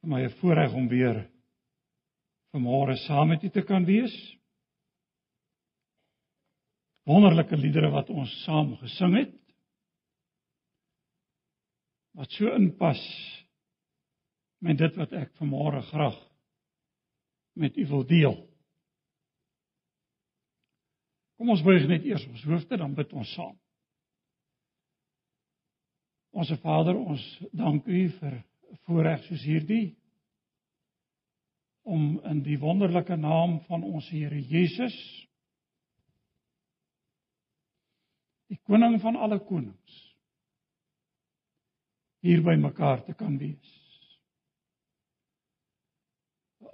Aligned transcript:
vir 0.00 0.10
my 0.10 0.22
'n 0.24 0.36
voorreg 0.40 0.74
om 0.74 0.88
weer 0.88 1.30
vanmôre 2.54 2.96
saam 3.06 3.28
met 3.28 3.42
u 3.42 3.50
te 3.50 3.62
kan 3.62 3.84
wees. 3.84 4.14
Wonderlike 7.04 7.56
liedere 7.56 7.90
wat 7.90 8.10
ons 8.10 8.42
saam 8.44 8.76
gesing 8.76 9.16
het. 9.16 9.34
Wat 12.12 12.30
so 12.30 12.50
inpas 12.54 13.00
met 14.58 14.78
dit 14.78 14.96
wat 14.96 15.12
ek 15.12 15.32
vanmôre 15.38 15.82
graag 15.82 16.18
met 17.58 17.76
u 17.76 17.86
wil 17.86 18.04
deel. 18.06 18.36
Kom 21.38 21.50
ons 21.54 21.62
buig 21.62 21.86
net 21.86 22.04
eers 22.04 22.26
ons 22.26 22.44
hoofde 22.50 22.76
dan 22.76 22.94
bid 22.94 23.12
ons 23.12 23.32
saam. 23.34 23.54
Onse 26.34 26.56
Vader, 26.62 26.98
ons 26.98 27.22
dank 27.56 27.86
U 27.86 28.00
vir 28.18 28.34
voorreg 28.86 29.24
soos 29.26 29.44
hierdie 29.46 29.96
om 31.88 32.18
in 32.28 32.42
die 32.44 32.58
wonderlike 32.60 33.16
naam 33.16 33.60
van 33.68 33.84
ons 33.86 34.10
Here 34.12 34.40
Jesus 34.40 34.96
die 38.48 38.60
koning 38.68 39.00
van 39.00 39.16
alle 39.16 39.40
konings 39.44 40.04
hier 42.24 42.42
by 42.42 42.56
mekaar 42.58 43.04
te 43.06 43.14
kan 43.14 43.36
wees. 43.38 43.74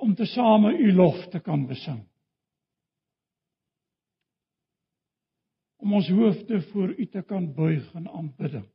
Om 0.01 0.15
te 0.17 0.27
same 0.27 0.73
u 0.81 0.93
lof 0.93 1.27
te 1.33 1.41
kan 1.45 1.67
besing. 1.69 2.01
Om 5.85 5.93
ons 6.01 6.09
hoofde 6.09 6.63
voor 6.71 6.95
u 6.97 7.07
te 7.13 7.23
kan 7.29 7.51
buig 7.55 7.93
in 7.95 8.09
aanbidding. 8.09 8.67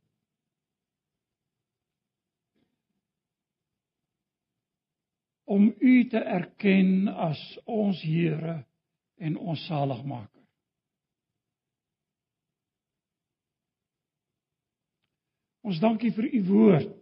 Om 5.50 5.74
U 5.80 5.94
te 6.08 6.18
erken 6.18 7.08
as 7.08 7.40
ons 7.66 7.98
Here 8.06 8.60
en 9.18 9.38
ons 9.38 9.64
saligmaker. 9.66 10.44
Ons 15.66 15.82
dankie 15.82 16.12
vir 16.14 16.30
U 16.30 16.44
woord 16.52 16.94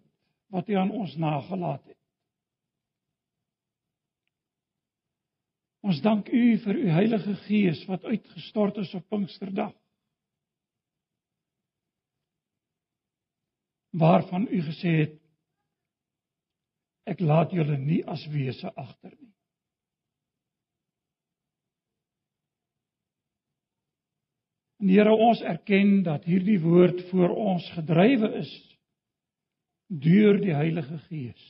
wat 0.55 0.73
U 0.73 0.79
aan 0.81 0.95
ons 0.97 1.13
nagelaat 1.21 1.85
het. 1.85 2.01
Ons 5.85 6.01
dank 6.05 6.33
U 6.33 6.43
vir 6.65 6.81
U 6.81 6.89
Heilige 6.97 7.37
Gees 7.45 7.85
wat 7.89 8.09
uitgestort 8.09 8.81
is 8.81 8.97
op 8.97 9.05
Pinksterdag. 9.13 9.77
Waarvan 13.93 14.49
U 14.49 14.65
gesê 14.73 14.97
het 15.05 15.17
ek 17.09 17.21
laat 17.25 17.53
julle 17.57 17.79
nie 17.81 18.03
as 18.07 18.25
wese 18.33 18.71
agter 18.75 19.15
nie. 19.15 19.33
En 24.79 24.93
Here, 24.93 25.11
ons 25.11 25.41
erken 25.43 26.03
dat 26.07 26.27
hierdie 26.29 26.61
woord 26.63 27.01
voor 27.11 27.35
ons 27.35 27.65
gedrywe 27.75 28.31
is 28.45 28.51
deur 29.89 30.37
die 30.39 30.53
Heilige 30.55 30.99
Gees. 31.09 31.47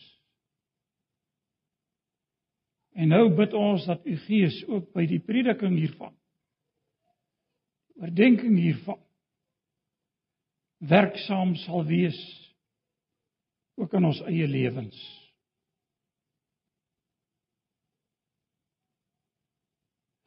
En 2.96 3.10
nou 3.12 3.26
bid 3.36 3.52
ons 3.54 3.84
dat 3.86 4.06
u 4.06 4.16
Gees 4.24 4.62
ook 4.70 4.92
by 4.94 5.04
die 5.10 5.20
prediking 5.20 5.76
hiervan 5.76 6.14
oordenking 7.98 8.58
hiervan 8.58 9.00
werksaam 10.78 11.54
sal 11.64 11.84
wees 11.86 12.18
ook 13.78 13.94
in 13.98 14.06
ons 14.06 14.20
eie 14.30 14.46
lewens. 14.46 14.98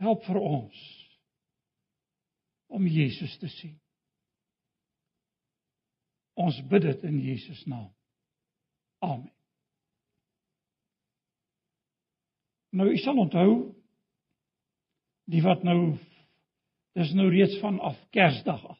Help 0.01 0.25
vir 0.25 0.39
ons 0.41 0.81
om 2.71 2.87
Jesus 2.87 3.35
te 3.41 3.49
sien. 3.53 3.75
Ons 6.41 6.57
bid 6.71 6.87
dit 6.87 7.03
in 7.09 7.19
Jesus 7.21 7.61
naam. 7.69 7.91
Amen. 9.05 9.29
Nou 12.71 12.87
u 12.87 12.97
sal 13.03 13.19
onthou 13.19 13.51
die 15.31 15.41
wat 15.43 15.65
nou 15.67 15.97
dis 16.97 17.11
nou 17.15 17.27
reeds 17.31 17.57
vanaf 17.61 17.99
Kersdag 18.15 18.63
af 18.63 18.79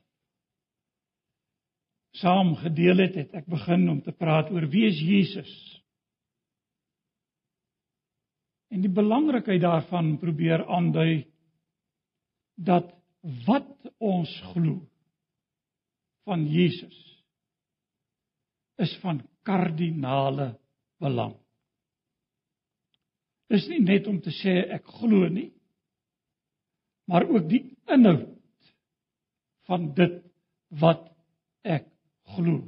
saam 2.12 2.56
gedeel 2.60 2.98
het, 3.06 3.16
het 3.16 3.36
ek 3.40 3.48
begin 3.50 3.88
om 3.90 4.02
te 4.04 4.12
praat 4.12 4.52
oor 4.52 4.68
wie 4.72 4.88
is 4.90 5.00
Jesus? 5.00 5.52
En 8.72 8.84
die 8.84 8.92
belangrikheid 8.92 9.62
daarvan 9.62 10.16
probeer 10.22 10.64
aandui 10.66 11.26
dat 12.56 12.92
wat 13.46 13.92
ons 14.00 14.32
glo 14.54 14.80
van 16.26 16.46
Jesus 16.48 16.98
is 18.82 18.94
van 19.04 19.22
kardinale 19.46 20.54
belang. 21.02 21.36
Dis 23.52 23.68
nie 23.68 23.82
net 23.84 24.08
om 24.08 24.22
te 24.24 24.32
sê 24.34 24.62
ek 24.78 24.88
glo 25.02 25.28
nie, 25.28 25.50
maar 27.12 27.28
ook 27.28 27.50
die 27.52 27.66
inhoud 27.92 28.30
van 29.68 29.90
dit 29.98 30.22
wat 30.82 31.10
ek 31.68 31.90
glo. 32.38 32.64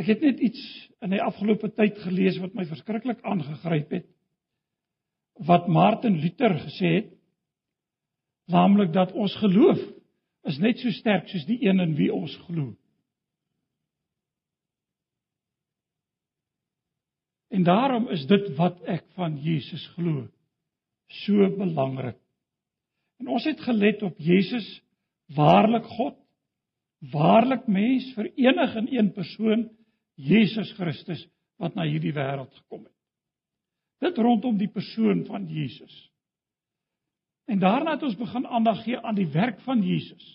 Ek 0.00 0.08
het 0.08 0.22
net 0.24 0.40
iets 0.40 0.60
in 1.04 1.12
die 1.12 1.20
afgelope 1.20 1.68
tyd 1.76 1.98
gelees 2.00 2.38
wat 2.40 2.54
my 2.56 2.64
verskriklik 2.68 3.20
aangegryp 3.26 3.90
het. 3.98 4.06
Wat 5.44 5.68
Martin 5.68 6.16
Luther 6.22 6.56
gesê 6.62 6.92
het, 6.94 7.10
naamlik 8.50 8.94
dat 8.96 9.12
ons 9.12 9.34
geloof 9.42 9.80
is 10.48 10.58
net 10.58 10.80
so 10.80 10.92
sterk 10.96 11.28
soos 11.28 11.44
die 11.48 11.58
een 11.66 11.82
in 11.84 11.92
wie 11.98 12.08
ons 12.12 12.32
glo. 12.46 12.72
En 17.50 17.66
daarom 17.66 18.08
is 18.14 18.24
dit 18.30 18.46
wat 18.56 18.80
ek 18.88 19.04
van 19.18 19.36
Jesus 19.42 19.84
glo 19.96 20.28
so 21.10 21.48
belangrik. 21.58 22.16
En 23.20 23.28
ons 23.28 23.44
het 23.44 23.60
gelet 23.60 24.00
op 24.06 24.16
Jesus 24.22 24.68
waarlik 25.36 25.84
God, 25.98 26.16
waarlik 27.12 27.66
mens, 27.66 28.06
verenig 28.14 28.76
in 28.80 28.88
een 28.96 29.12
persoon 29.12 29.68
Jesus 30.20 30.72
Christus 30.76 31.22
wat 31.60 31.76
na 31.76 31.86
hierdie 31.88 32.14
wêreld 32.16 32.52
gekom 32.62 32.84
het. 32.84 32.96
Dit 34.00 34.18
rondom 34.18 34.56
die 34.60 34.70
persoon 34.72 35.24
van 35.28 35.46
Jesus. 35.48 35.92
En 37.50 37.60
daarna 37.60 37.96
het 37.96 38.06
ons 38.06 38.16
begin 38.16 38.46
aandag 38.46 38.84
gee 38.84 38.98
aan 38.98 39.18
die 39.18 39.28
werk 39.32 39.60
van 39.66 39.82
Jesus. 39.84 40.26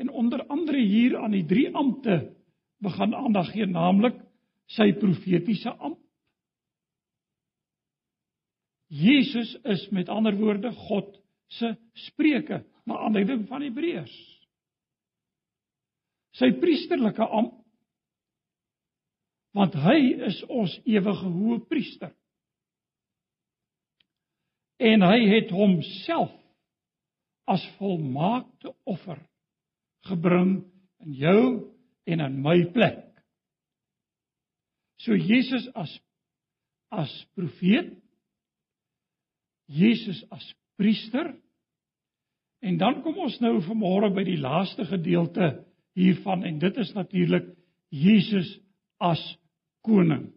En 0.00 0.10
onder 0.10 0.46
andere 0.46 0.80
hier 0.80 1.18
aan 1.18 1.34
die 1.34 1.44
drie 1.46 1.68
ampte 1.74 2.34
begin 2.82 3.14
aandag 3.14 3.50
gee, 3.52 3.66
naamlik 3.66 4.16
sy 4.70 4.92
profetiese 4.98 5.72
ampt. 5.74 6.00
Jesus 8.94 9.56
is 9.64 9.88
met 9.90 10.08
ander 10.12 10.36
woorde 10.38 10.70
God 10.86 11.16
se 11.50 11.72
spreuke 12.06 12.62
na 12.86 12.98
aanleiding 13.06 13.46
van 13.48 13.64
Hebreërs. 13.64 14.14
Sy 16.38 16.52
priesterlike 16.60 17.26
ampt 17.26 17.63
want 19.54 19.76
hy 19.78 19.98
is 20.26 20.40
ons 20.50 20.72
ewige 20.82 21.30
hoëpriester. 21.30 22.10
En 24.82 25.04
hy 25.06 25.18
het 25.30 25.52
homself 25.54 26.32
as 27.46 27.62
volmaakte 27.78 28.72
offer 28.88 29.20
gebring 30.08 30.56
in 31.04 31.14
jou 31.16 31.44
en 32.10 32.24
in 32.24 32.40
my 32.42 32.64
plek. 32.74 33.04
So 35.04 35.14
Jesus 35.14 35.68
as 35.74 35.92
as 36.94 37.10
profeet, 37.34 37.90
Jesus 39.66 40.20
as 40.30 40.44
priester. 40.78 41.32
En 42.62 42.78
dan 42.78 43.00
kom 43.02 43.18
ons 43.26 43.38
nou 43.42 43.58
vanmôre 43.66 44.12
by 44.14 44.22
die 44.26 44.38
laaste 44.40 44.86
gedeelte 44.88 45.50
hiervan 45.98 46.44
en 46.46 46.60
dit 46.62 46.78
is 46.80 46.92
natuurlik 46.94 47.50
Jesus 47.90 48.48
as 49.02 49.20
koning. 49.84 50.28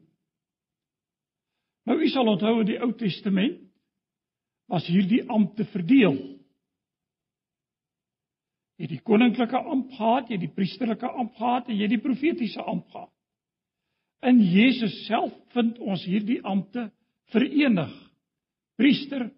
Nou 1.88 1.95
u 2.03 2.09
sal 2.11 2.27
onthou 2.27 2.59
in 2.61 2.71
die 2.73 2.81
Ou 2.83 2.91
Testament 2.99 3.61
was 4.67 4.88
hierdie 4.91 5.23
ampte 5.31 5.63
verdeel. 5.71 6.17
Jy 8.77 8.89
die 8.91 9.01
koninklike 9.01 9.57
ampt 9.57 9.95
gehad, 9.97 10.27
jy 10.29 10.38
die 10.41 10.51
priesterlike 10.53 11.07
ampt 11.07 11.39
gehad 11.39 11.71
en 11.71 11.79
jy 11.79 11.88
die 11.89 12.01
profetiese 12.03 12.61
ampt 12.61 12.91
gehad. 12.91 13.13
In 14.27 14.41
Jesus 14.41 14.94
self 15.07 15.33
vind 15.55 15.79
ons 15.79 16.03
hierdie 16.05 16.41
ampte 16.45 16.89
verenig. 17.33 17.94
Priester, 18.77 19.29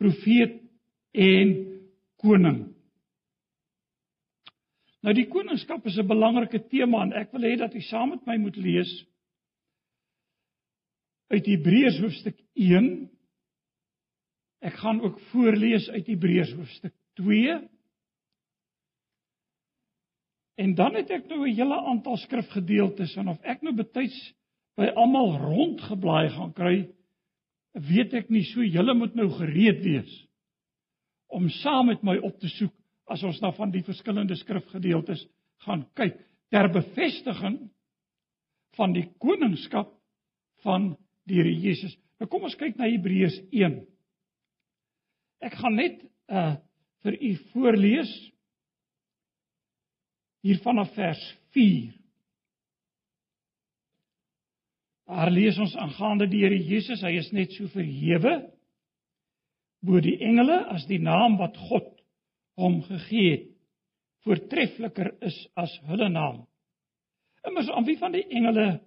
profeet 0.00 0.58
en 1.14 1.54
koning. 2.22 2.58
Nou 5.06 5.14
die 5.14 5.28
koningskap 5.30 5.86
is 5.86 5.98
'n 5.98 6.08
belangrike 6.08 6.58
tema 6.70 7.02
en 7.02 7.12
ek 7.12 7.32
wil 7.32 7.42
hê 7.42 7.56
dat 7.56 7.74
u 7.74 7.80
saam 7.80 8.10
met 8.10 8.26
my 8.26 8.36
moet 8.36 8.56
lees 8.56 8.90
uit 11.28 11.46
Hebreërs 11.46 11.98
hoofstuk 12.00 12.38
1. 12.54 12.86
Ek 14.64 14.78
gaan 14.80 15.00
ook 15.04 15.20
voorlees 15.30 15.88
uit 15.90 16.06
Hebreërs 16.06 16.52
hoofstuk 16.56 16.94
2. 17.20 17.58
En 20.58 20.74
dan 20.74 20.96
het 20.98 21.10
ek 21.14 21.28
nou 21.28 21.46
'n 21.46 21.54
hele 21.54 21.80
aantal 21.92 22.16
skrifgedeeltes 22.16 23.16
en 23.16 23.28
of 23.28 23.40
ek 23.42 23.62
nou 23.62 23.74
betyds 23.74 24.34
by 24.76 24.90
almal 24.94 25.36
rondgeblaai 25.38 26.30
gaan 26.30 26.52
kry, 26.52 26.88
weet 27.72 28.14
ek 28.14 28.30
nie, 28.30 28.44
so 28.44 28.62
julle 28.62 28.94
moet 28.94 29.14
nou 29.14 29.28
gereed 29.30 29.82
wees 29.84 30.26
om 31.28 31.48
saam 31.48 31.86
met 31.86 32.02
my 32.02 32.16
op 32.24 32.38
te 32.40 32.48
soek 32.48 32.72
as 33.12 33.22
ons 33.22 33.40
na 33.40 33.50
van 33.52 33.70
die 33.70 33.82
verskillende 33.84 34.36
skrifgedeeltes 34.36 35.26
gaan 35.66 35.84
kyk 35.98 36.16
ter 36.50 36.70
bevestiging 36.72 37.58
van 38.78 38.92
die 38.92 39.06
koningskap 39.20 39.92
van 40.64 40.96
die 41.28 41.38
Here 41.40 41.52
Jesus. 41.52 41.94
Nou 42.18 42.28
kom 42.30 42.46
ons 42.48 42.56
kyk 42.58 42.78
na 42.78 42.88
Hebreërs 42.88 43.38
1. 43.52 43.78
Ek 45.48 45.60
gaan 45.60 45.78
net 45.78 46.02
uh 46.28 46.56
vir 47.06 47.14
u 47.22 47.28
voorlees 47.52 48.10
hier 50.42 50.58
vanaf 50.64 50.90
vers 50.96 51.20
4. 51.54 51.92
Daar 55.08 55.30
lees 55.30 55.60
ons 55.62 55.76
aangaande 55.78 56.26
die 56.28 56.42
Here 56.42 56.58
Jesus, 56.58 57.04
hy 57.06 57.14
is 57.20 57.30
net 57.32 57.54
so 57.54 57.70
verhewe 57.70 58.34
bo 59.86 60.02
die 60.02 60.16
engele 60.26 60.58
as 60.74 60.88
die 60.90 60.98
naam 60.98 61.38
wat 61.38 61.54
God 61.68 61.86
hom 62.58 62.80
gegee 62.88 63.30
het 63.36 63.46
voortreffliker 64.26 65.12
is 65.24 65.36
as 65.56 65.72
hulle 65.88 66.08
naam. 66.10 66.42
Immers 67.46 67.70
aan 67.70 67.86
wie 67.86 67.96
van 68.00 68.12
die 68.12 68.26
engele 68.26 68.80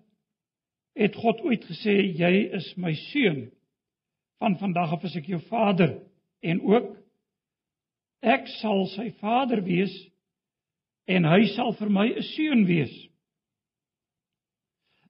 het 0.98 1.16
God 1.16 1.42
ooit 1.48 1.66
gesê 1.70 1.96
jy 2.18 2.34
is 2.58 2.74
my 2.78 2.94
seun? 3.12 3.46
Van 4.42 4.58
vandag 4.60 4.96
af 4.98 5.04
is 5.08 5.16
ek 5.20 5.30
jou 5.32 5.40
vader 5.50 6.00
en 6.42 6.62
ook 6.66 6.96
ek 8.22 8.50
sal 8.60 8.86
sy 8.96 9.12
vader 9.22 9.62
wees 9.66 9.94
en 11.10 11.26
hy 11.26 11.46
sal 11.56 11.74
vir 11.78 11.90
my 11.90 12.08
'n 12.10 12.24
seun 12.34 12.66
wees. 12.66 12.94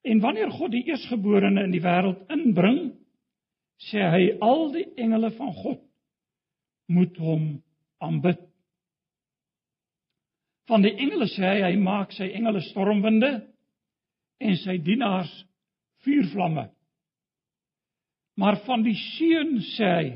En 0.04 0.20
wanneer 0.20 0.50
God 0.50 0.72
die 0.72 0.84
eersgeborene 0.90 1.64
in 1.64 1.70
die 1.70 1.82
wêreld 1.82 2.26
inbring, 2.32 2.96
sê 3.90 4.02
hy 4.02 4.38
al 4.40 4.72
die 4.72 4.86
engele 4.96 5.30
van 5.36 5.52
God 5.52 5.80
moet 6.86 7.16
hom 7.16 7.62
aanbid. 8.02 8.40
Van 10.70 10.82
die 10.82 10.94
engele 10.94 11.28
sê 11.30 11.46
hy 11.46 11.62
hy 11.62 11.76
maak 11.76 12.12
sy 12.12 12.28
engele 12.32 12.60
stormwinde 12.60 13.32
en 14.42 14.56
sy 14.56 14.76
dienaars 14.82 15.32
vuurvlamme. 16.04 16.70
Maar 18.38 18.58
van 18.66 18.84
die 18.86 18.96
seun 18.96 19.58
sê 19.74 19.90
hy 19.98 20.10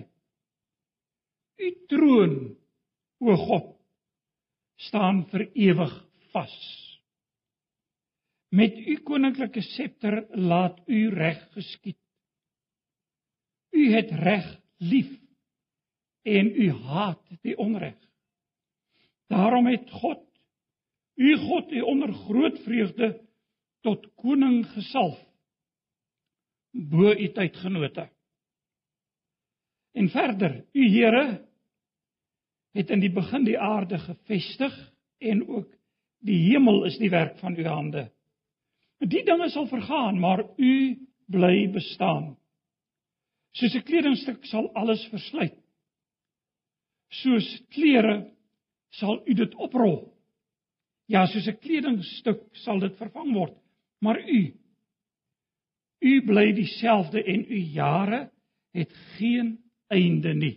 u 1.67 1.71
troon 1.91 2.35
o 3.21 3.37
God 3.47 3.71
staan 4.89 5.25
vir 5.31 5.47
ewig 5.69 5.95
vas. 6.33 6.57
Met 8.57 8.77
u 8.77 8.97
koninklike 9.05 9.63
septer 9.75 10.23
laat 10.37 10.81
u 10.87 11.09
reg 11.13 11.41
geskied. 11.57 12.01
U 13.77 13.85
het 13.93 14.13
reg 14.23 14.47
lief 14.81 15.11
en 16.27 16.53
u 16.53 16.71
haat 16.71 17.23
die 17.43 17.57
onreg. 17.61 17.97
Daarom 19.33 19.67
het 19.67 19.91
God 19.91 20.23
u 21.17 21.37
God 21.37 21.73
u 21.73 21.81
onder 21.81 22.13
groot 22.13 22.59
vreugde 22.65 23.21
tot 23.81 24.15
koning 24.15 24.67
gesalf 24.67 25.19
bo 26.77 27.13
u 27.13 27.29
tydgenote. 27.33 28.09
En 29.97 30.09
verder, 30.09 30.65
u 30.73 30.89
Here 30.89 31.47
het 32.77 32.91
in 32.91 33.01
die 33.01 33.13
begin 33.13 33.45
die 33.45 33.59
aarde 33.59 33.99
gevestig 33.99 34.75
en 35.19 35.47
ook 35.49 35.71
die 36.21 36.37
hemel 36.51 36.85
is 36.85 36.99
die 37.01 37.11
werk 37.11 37.39
van 37.41 37.57
u 37.57 37.65
hande. 37.65 38.11
Die 38.99 39.25
dinge 39.25 39.49
sal 39.53 39.69
vergaan, 39.69 40.19
maar 40.21 40.45
u 40.57 40.99
bly 41.33 41.71
bestaan. 41.73 42.37
Soos 43.57 43.75
'n 43.75 43.83
kledingstuk 43.83 44.45
sal 44.45 44.69
alles 44.75 45.07
versluit. 45.09 45.57
Soos 47.09 47.63
klere 47.69 48.33
sal 48.91 49.23
u 49.25 49.35
dit 49.35 49.55
oprol. 49.55 50.13
Ja, 51.07 51.27
soos 51.27 51.49
'n 51.49 51.59
kledingstuk 51.59 52.43
sal 52.53 52.79
dit 52.79 52.97
vervang 52.97 53.33
word. 53.33 53.57
Maar 54.01 54.21
u 54.29 54.55
u 56.07 56.21
bly 56.27 56.53
dieselfde 56.55 57.23
en 57.23 57.45
u 57.49 57.59
jare 57.75 58.27
het 58.77 58.93
geen 59.17 59.57
einde 59.93 60.35
nie. 60.35 60.57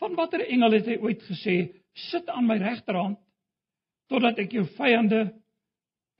Van 0.00 0.14
watter 0.16 0.46
engel 0.46 0.78
het 0.78 0.86
hy 0.88 0.96
ooit 0.96 1.22
gesê, 1.28 1.56
"Sit 1.92 2.28
aan 2.28 2.46
my 2.46 2.56
regterhand 2.56 3.18
totdat 4.10 4.38
ek 4.42 4.54
jou 4.58 4.66
vyande 4.76 5.22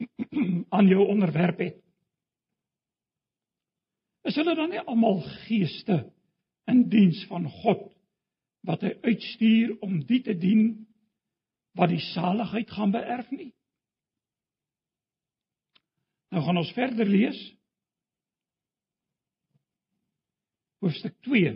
aan 0.76 0.88
jou 0.88 1.06
onderwerp 1.06 1.58
het. 1.58 1.78
Is 4.28 4.36
hulle 4.38 4.54
dan 4.54 4.70
nie 4.70 4.82
almal 4.84 5.22
geeste 5.46 6.02
in 6.70 6.84
diens 6.92 7.24
van 7.30 7.48
God 7.62 7.88
wat 8.68 8.84
hy 8.84 8.92
uitstuur 9.02 9.78
om 9.84 10.02
die 10.06 10.20
te 10.22 10.36
dien 10.36 10.64
wat 11.78 11.90
die 11.92 12.02
saligheid 12.12 12.70
gaan 12.70 12.92
beerf 12.94 13.30
nie? 13.32 13.50
Nou 16.30 16.42
gaan 16.44 16.56
ons 16.56 16.72
verder 16.72 17.06
lees. 17.06 17.38
Hoofstuk 20.78 21.16
2. 21.26 21.54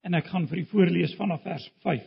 En 0.00 0.16
ek 0.18 0.30
gaan 0.32 0.48
vir 0.50 0.62
u 0.62 0.64
voorlees 0.72 1.14
vanaf 1.16 1.42
vers 1.46 1.68
5. 1.84 2.06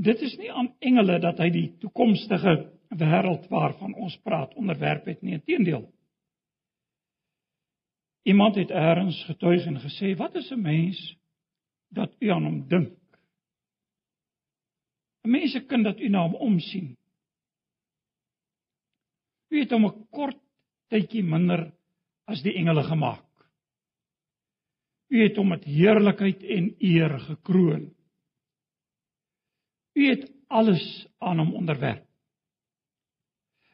Dit 0.00 0.22
is 0.24 0.36
nie 0.40 0.52
aan 0.52 0.70
engele 0.78 1.18
dat 1.20 1.42
hy 1.42 1.50
die 1.52 1.68
toekomstige 1.82 2.54
wêreld 2.96 3.50
waarvan 3.50 3.94
ons 3.98 4.14
praat 4.24 4.54
onderwerp 4.54 5.10
het 5.10 5.20
nie, 5.22 5.34
inteendeel. 5.36 5.90
Iemand 8.30 8.56
het 8.56 8.70
eers 8.70 9.24
getuig 9.26 9.66
en 9.66 9.80
gesê, 9.82 10.16
"Wat 10.16 10.34
is 10.34 10.50
'n 10.52 10.62
mens 10.62 11.19
dat 11.90 12.14
u 12.20 12.30
aan 12.30 12.44
hom 12.44 12.68
dink?" 12.68 12.96
'n 15.24 15.30
Mens 15.30 15.52
se 15.52 15.60
kind 15.66 15.84
dat 15.84 16.00
u 16.00 16.08
na 16.08 16.22
hom 16.22 16.34
omsien. 16.34 16.96
U 19.48 19.60
het 19.60 19.70
hom 19.70 19.86
'n 19.86 20.06
kort 20.10 20.38
tydjie 20.88 21.22
minder 21.22 21.72
as 22.24 22.42
die 22.42 22.54
engele 22.54 22.82
gemaak. 22.82 23.26
U 25.10 25.22
het 25.22 25.36
hom 25.36 25.48
met 25.48 25.64
heerlikheid 25.64 26.42
en 26.42 26.74
eer 26.78 27.18
gekroon. 27.18 27.90
U 29.94 30.08
het 30.08 30.30
alles 30.46 31.06
aan 31.18 31.38
hom 31.38 31.54
onderwerp. 31.54 32.06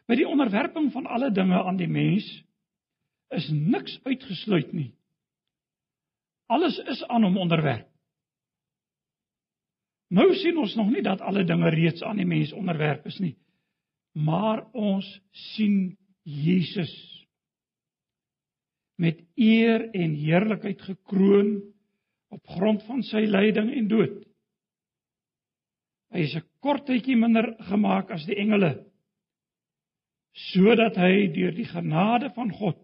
By 0.06 0.14
die 0.14 0.28
onderwerping 0.28 0.92
van 0.92 1.06
alle 1.06 1.30
dinge 1.30 1.62
aan 1.62 1.76
die 1.76 1.88
mens 1.90 2.26
is 3.34 3.48
niks 3.50 3.98
uitgesluit 4.04 4.72
nie. 4.72 4.94
Alles 6.46 6.78
is 6.78 7.02
aan 7.04 7.22
hom 7.26 7.38
onderwerp. 7.38 7.95
Nou 10.14 10.28
sien 10.38 10.58
ons 10.58 10.74
nog 10.78 10.90
nie 10.92 11.02
dat 11.02 11.20
alle 11.20 11.44
dinge 11.44 11.70
reeds 11.74 12.02
aan 12.02 12.20
die 12.20 12.28
mens 12.28 12.52
onderwerp 12.54 13.06
is 13.10 13.18
nie. 13.18 13.34
Maar 14.14 14.64
ons 14.72 15.06
sien 15.54 15.96
Jesus 16.22 16.92
met 18.96 19.20
eer 19.34 19.90
en 19.92 20.14
heerlikheid 20.16 20.80
gekroon 20.82 21.58
op 22.32 22.56
grond 22.56 22.82
van 22.86 23.02
sy 23.04 23.26
lyding 23.28 23.70
en 23.76 23.88
dood. 23.90 24.22
Hy 26.14 26.22
is 26.24 26.34
'n 26.36 26.48
kort 26.64 26.86
tydjie 26.86 27.16
minder 27.16 27.54
gemaak 27.68 28.10
as 28.10 28.24
die 28.26 28.38
engele 28.40 28.86
sodat 30.52 30.96
hy 30.96 31.28
deur 31.32 31.52
die 31.52 31.68
genade 31.68 32.30
van 32.34 32.50
God 32.52 32.78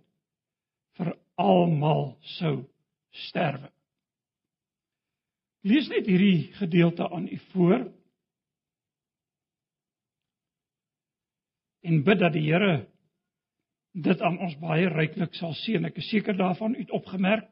vir 0.97 1.17
almal 1.37 2.19
sou 2.39 2.65
sterwe. 3.29 3.72
Lees 5.63 5.87
net 5.89 6.09
hierdie 6.11 6.51
gedeelte 6.59 7.07
aan 7.11 7.29
u 7.31 7.39
voor. 7.53 7.85
En 11.83 12.03
bid 12.03 12.19
dat 12.19 12.35
die 12.35 12.47
Here 12.49 12.89
dit 13.93 14.21
aan 14.21 14.39
ons 14.43 14.55
baie 14.59 14.89
ryklik 14.89 15.35
sal 15.39 15.55
seën. 15.55 15.85
Ek 15.87 15.99
is 16.01 16.09
seker 16.11 16.37
daarvan 16.39 16.75
u 16.75 16.81
het 16.81 16.95
opgemerk. 16.95 17.47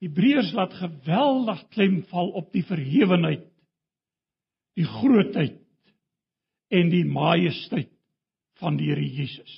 Hebreërs 0.00 0.52
laat 0.56 0.76
geweldig 0.80 1.66
klem 1.74 1.98
val 2.08 2.30
op 2.40 2.52
die 2.54 2.64
verhewenheid 2.64 3.44
die 4.78 4.86
grootheid 4.88 5.58
en 6.72 6.88
die 6.88 7.04
majesteit 7.04 7.90
van 8.62 8.78
die 8.80 8.88
Here 8.88 9.04
Jesus. 9.04 9.56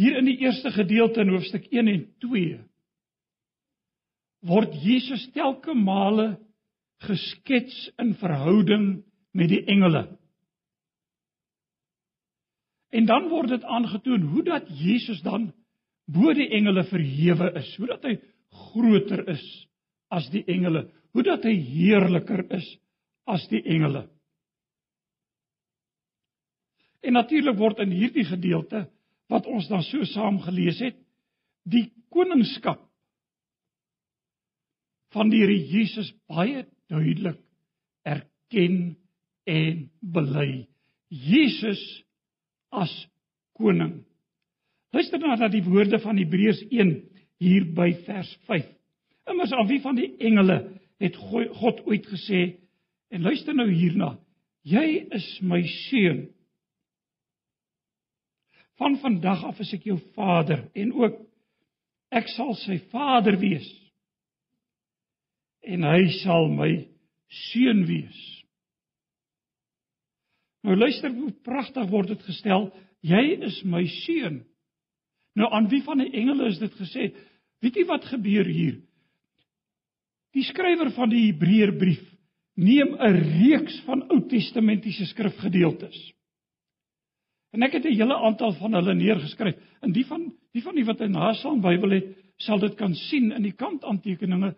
Hier 0.00 0.16
in 0.16 0.28
die 0.28 0.38
eerste 0.44 0.70
gedeelte 0.72 1.20
in 1.24 1.34
hoofstuk 1.34 1.68
1 1.72 1.88
en 1.92 2.02
2 2.24 2.56
word 4.46 4.74
Jesus 4.82 5.26
telke 5.34 5.74
male 5.74 6.36
geskets 7.06 7.74
in 8.00 8.14
verhouding 8.20 8.86
met 9.36 9.50
die 9.52 9.62
engele. 9.68 10.06
En 12.94 13.06
dan 13.08 13.28
word 13.28 13.52
dit 13.52 13.64
aangetoon 13.64 14.28
hoe 14.32 14.44
dat 14.46 14.68
Jesus 14.80 15.20
dan 15.26 15.50
bo 16.06 16.32
die 16.34 16.48
engele 16.54 16.86
verhewe 16.86 17.50
is, 17.58 17.72
hoe 17.76 17.90
dat 17.90 18.04
hy 18.06 18.16
groter 18.70 19.26
is 19.28 19.44
as 20.14 20.28
die 20.32 20.44
engele, 20.48 20.86
hoe 21.12 21.24
dat 21.26 21.44
hy 21.44 21.56
heerliker 21.66 22.44
is 22.54 22.68
as 23.26 23.44
die 23.50 23.60
engele. 23.66 24.06
En 27.02 27.18
natuurlik 27.18 27.58
word 27.58 27.82
in 27.82 27.92
hierdie 27.94 28.24
gedeelte 28.26 28.86
wat 29.30 29.46
ons 29.50 29.66
dan 29.68 29.82
so 29.82 30.06
saam 30.06 30.38
gelees 30.44 30.78
het, 30.82 30.96
die 31.66 31.88
koningskap 32.14 32.85
van 35.16 35.32
die 35.32 35.40
Here 35.44 35.56
Jesus 35.56 36.10
baie 36.28 36.66
duidelik 36.92 37.40
erken 38.06 38.96
en 39.48 39.86
bely. 40.00 40.66
Jesus 41.08 41.80
as 42.74 42.92
koning. 43.56 44.02
Luister 44.92 45.20
nou 45.20 45.32
na 45.32 45.48
die 45.50 45.64
woorde 45.64 46.00
van 46.02 46.18
Hebreërs 46.20 46.62
1 46.68 46.92
hier 47.42 47.66
by 47.76 47.92
vers 48.06 48.30
5. 48.48 48.66
Immers 49.30 49.54
aan 49.56 49.68
wie 49.70 49.80
van 49.82 49.98
die 49.98 50.12
engele 50.22 50.60
het 51.02 51.16
God 51.16 51.82
ooit 51.88 52.06
gesê 52.10 52.42
en 53.12 53.24
luister 53.24 53.56
nou 53.56 53.68
hierna. 53.70 54.14
Jy 54.66 55.06
is 55.14 55.26
my 55.46 55.62
seun. 55.88 56.26
Van 58.76 58.98
vandag 59.00 59.44
af 59.48 59.60
is 59.64 59.72
ek 59.76 59.86
jou 59.88 59.96
vader 60.16 60.66
en 60.76 60.92
ook 60.96 61.20
ek 62.12 62.28
sal 62.34 62.52
sy 62.60 62.78
vader 62.92 63.38
wees. 63.40 63.68
En 65.66 65.82
hy 65.82 66.02
sal 66.22 66.48
my 66.52 66.70
seun 67.50 67.84
wees. 67.88 68.18
Nou 70.66 70.76
luister 70.78 71.12
hoe 71.14 71.32
pragtig 71.46 71.88
word 71.90 72.14
dit 72.14 72.26
gestel, 72.26 72.68
jy 73.06 73.22
is 73.46 73.60
my 73.66 73.84
seun. 74.02 74.40
Nou 75.38 75.50
aan 75.52 75.68
wie 75.70 75.82
van 75.86 76.02
die 76.02 76.12
engele 76.16 76.50
is 76.50 76.60
dit 76.62 76.74
gesê? 76.78 77.10
Weet 77.62 77.78
jy 77.78 77.86
wat 77.88 78.06
gebeur 78.10 78.48
hier? 78.48 78.80
Die 80.36 80.44
skrywer 80.44 80.90
van 80.96 81.10
die 81.12 81.28
Hebreërbrief 81.28 82.02
neem 82.56 82.96
'n 82.96 83.18
reeks 83.40 83.80
van 83.86 84.02
Ou 84.10 84.20
Testamentiese 84.28 85.06
skrifgedeeltes. 85.06 85.96
En 87.52 87.62
ek 87.62 87.72
het 87.72 87.84
'n 87.84 87.96
hele 87.96 88.16
aantal 88.16 88.52
van 88.52 88.72
hulle 88.72 88.94
neergeskryf. 88.94 89.56
En 89.80 89.92
die 89.92 90.04
van 90.06 90.32
die 90.52 90.62
van 90.62 90.74
die 90.74 90.84
wat 90.84 91.00
'n 91.00 91.10
Nasaam 91.10 91.60
Bybel 91.60 91.90
het, 91.90 92.16
sal 92.36 92.58
dit 92.58 92.74
kan 92.74 92.94
sien 92.94 93.32
in 93.32 93.42
die 93.42 93.52
kantaantekeninge 93.52 94.54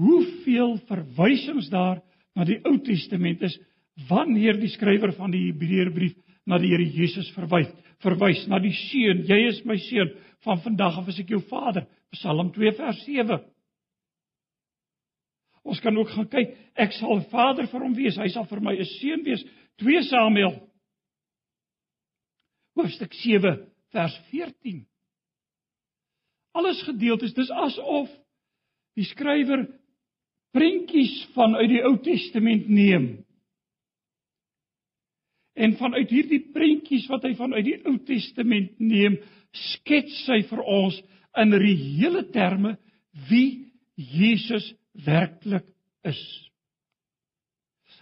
hoeveel 0.00 0.78
verwysings 0.88 1.68
daar 1.72 2.00
na 2.36 2.46
die 2.48 2.60
Ou 2.64 2.78
Testament 2.84 3.42
is 3.42 3.58
wanneer 4.08 4.56
die 4.60 4.70
skrywer 4.72 5.12
van 5.16 5.32
die 5.34 5.46
Hebreërbrief 5.50 6.16
na 6.48 6.58
die 6.58 6.72
Here 6.72 6.86
Jesus 6.86 7.28
verwys, 7.36 7.70
verwys 8.02 8.46
na 8.50 8.58
die 8.62 8.74
seun, 8.74 9.24
jy 9.28 9.38
is 9.50 9.60
my 9.68 9.76
seun, 9.78 10.10
van 10.42 10.62
vandag 10.64 10.98
af 10.98 11.10
is 11.12 11.20
ek 11.22 11.30
jou 11.30 11.42
vader, 11.50 11.86
Psalm 12.16 12.50
2 12.54 12.72
vers 12.78 13.02
7. 13.06 13.38
Ons 15.62 15.80
kan 15.80 15.96
ook 15.96 16.10
gaan 16.10 16.26
kyk, 16.32 16.56
ek 16.74 16.96
sal 16.96 17.14
'n 17.16 17.28
vader 17.30 17.68
vir 17.70 17.80
hom 17.80 17.94
wees, 17.94 18.18
hy 18.18 18.28
sal 18.28 18.44
vir 18.44 18.60
my 18.60 18.74
'n 18.74 18.84
seun 18.84 19.22
wees, 19.24 19.44
2 19.78 20.02
Samuel. 20.02 20.68
Hoofstuk 22.74 23.12
7 23.14 23.68
vers 23.92 24.16
14. 24.30 24.86
Alles 26.54 26.82
gedeeltes, 26.82 27.34
dis 27.34 27.50
asof 27.50 28.10
die 28.96 29.04
skrywer 29.04 29.68
prentjies 30.52 31.14
van 31.36 31.56
uit 31.56 31.70
die 31.72 31.82
Ou 31.88 31.96
Testament 32.04 32.68
neem 32.68 33.12
En 35.54 35.74
vanuit 35.76 36.10
hierdie 36.12 36.40
prentjies 36.52 37.08
wat 37.12 37.26
hy 37.26 37.34
vanuit 37.36 37.66
die 37.66 37.78
Ou 37.88 37.98
Testament 38.08 38.78
neem, 38.80 39.18
skets 39.74 40.22
hy 40.32 40.40
vir 40.48 40.62
ons 40.64 40.96
in 41.42 41.52
reële 41.60 42.24
terme 42.32 42.76
wie 43.28 43.72
Jesus 43.96 44.70
werklik 45.04 45.66
is. 46.08 46.22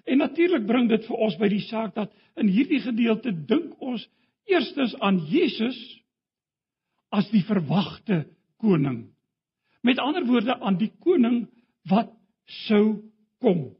En 0.07 0.23
natuurlik 0.23 0.65
bring 0.67 0.87
dit 0.91 1.03
vir 1.07 1.25
ons 1.27 1.37
by 1.39 1.51
die 1.51 1.65
saak 1.67 1.97
dat 1.99 2.15
in 2.41 2.49
hierdie 2.51 2.81
gedeelte 2.83 3.35
dink 3.35 3.75
ons 3.83 4.07
eerstens 4.51 4.95
aan 5.03 5.19
Jesus 5.31 5.79
as 7.11 7.27
die 7.35 7.43
verwagte 7.47 8.23
koning. 8.63 9.09
Met 9.83 9.99
ander 9.99 10.25
woorde 10.29 10.55
aan 10.55 10.79
die 10.79 10.93
koning 11.03 11.45
wat 11.91 12.15
sou 12.67 12.85
kom. 13.41 13.71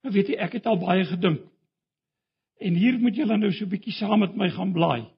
Nou 0.00 0.12
weet 0.14 0.32
jy, 0.32 0.36
ek 0.40 0.58
het 0.58 0.66
al 0.66 0.80
baie 0.80 1.04
gedink 1.04 1.50
En 2.60 2.76
hier 2.76 2.98
moet 3.00 3.16
julle 3.16 3.38
nou 3.40 3.50
so 3.52 3.64
'n 3.64 3.72
bietjie 3.72 3.96
saam 3.96 4.20
met 4.20 4.36
my 4.36 4.50
gaan 4.52 4.72
blaai. 4.72 5.08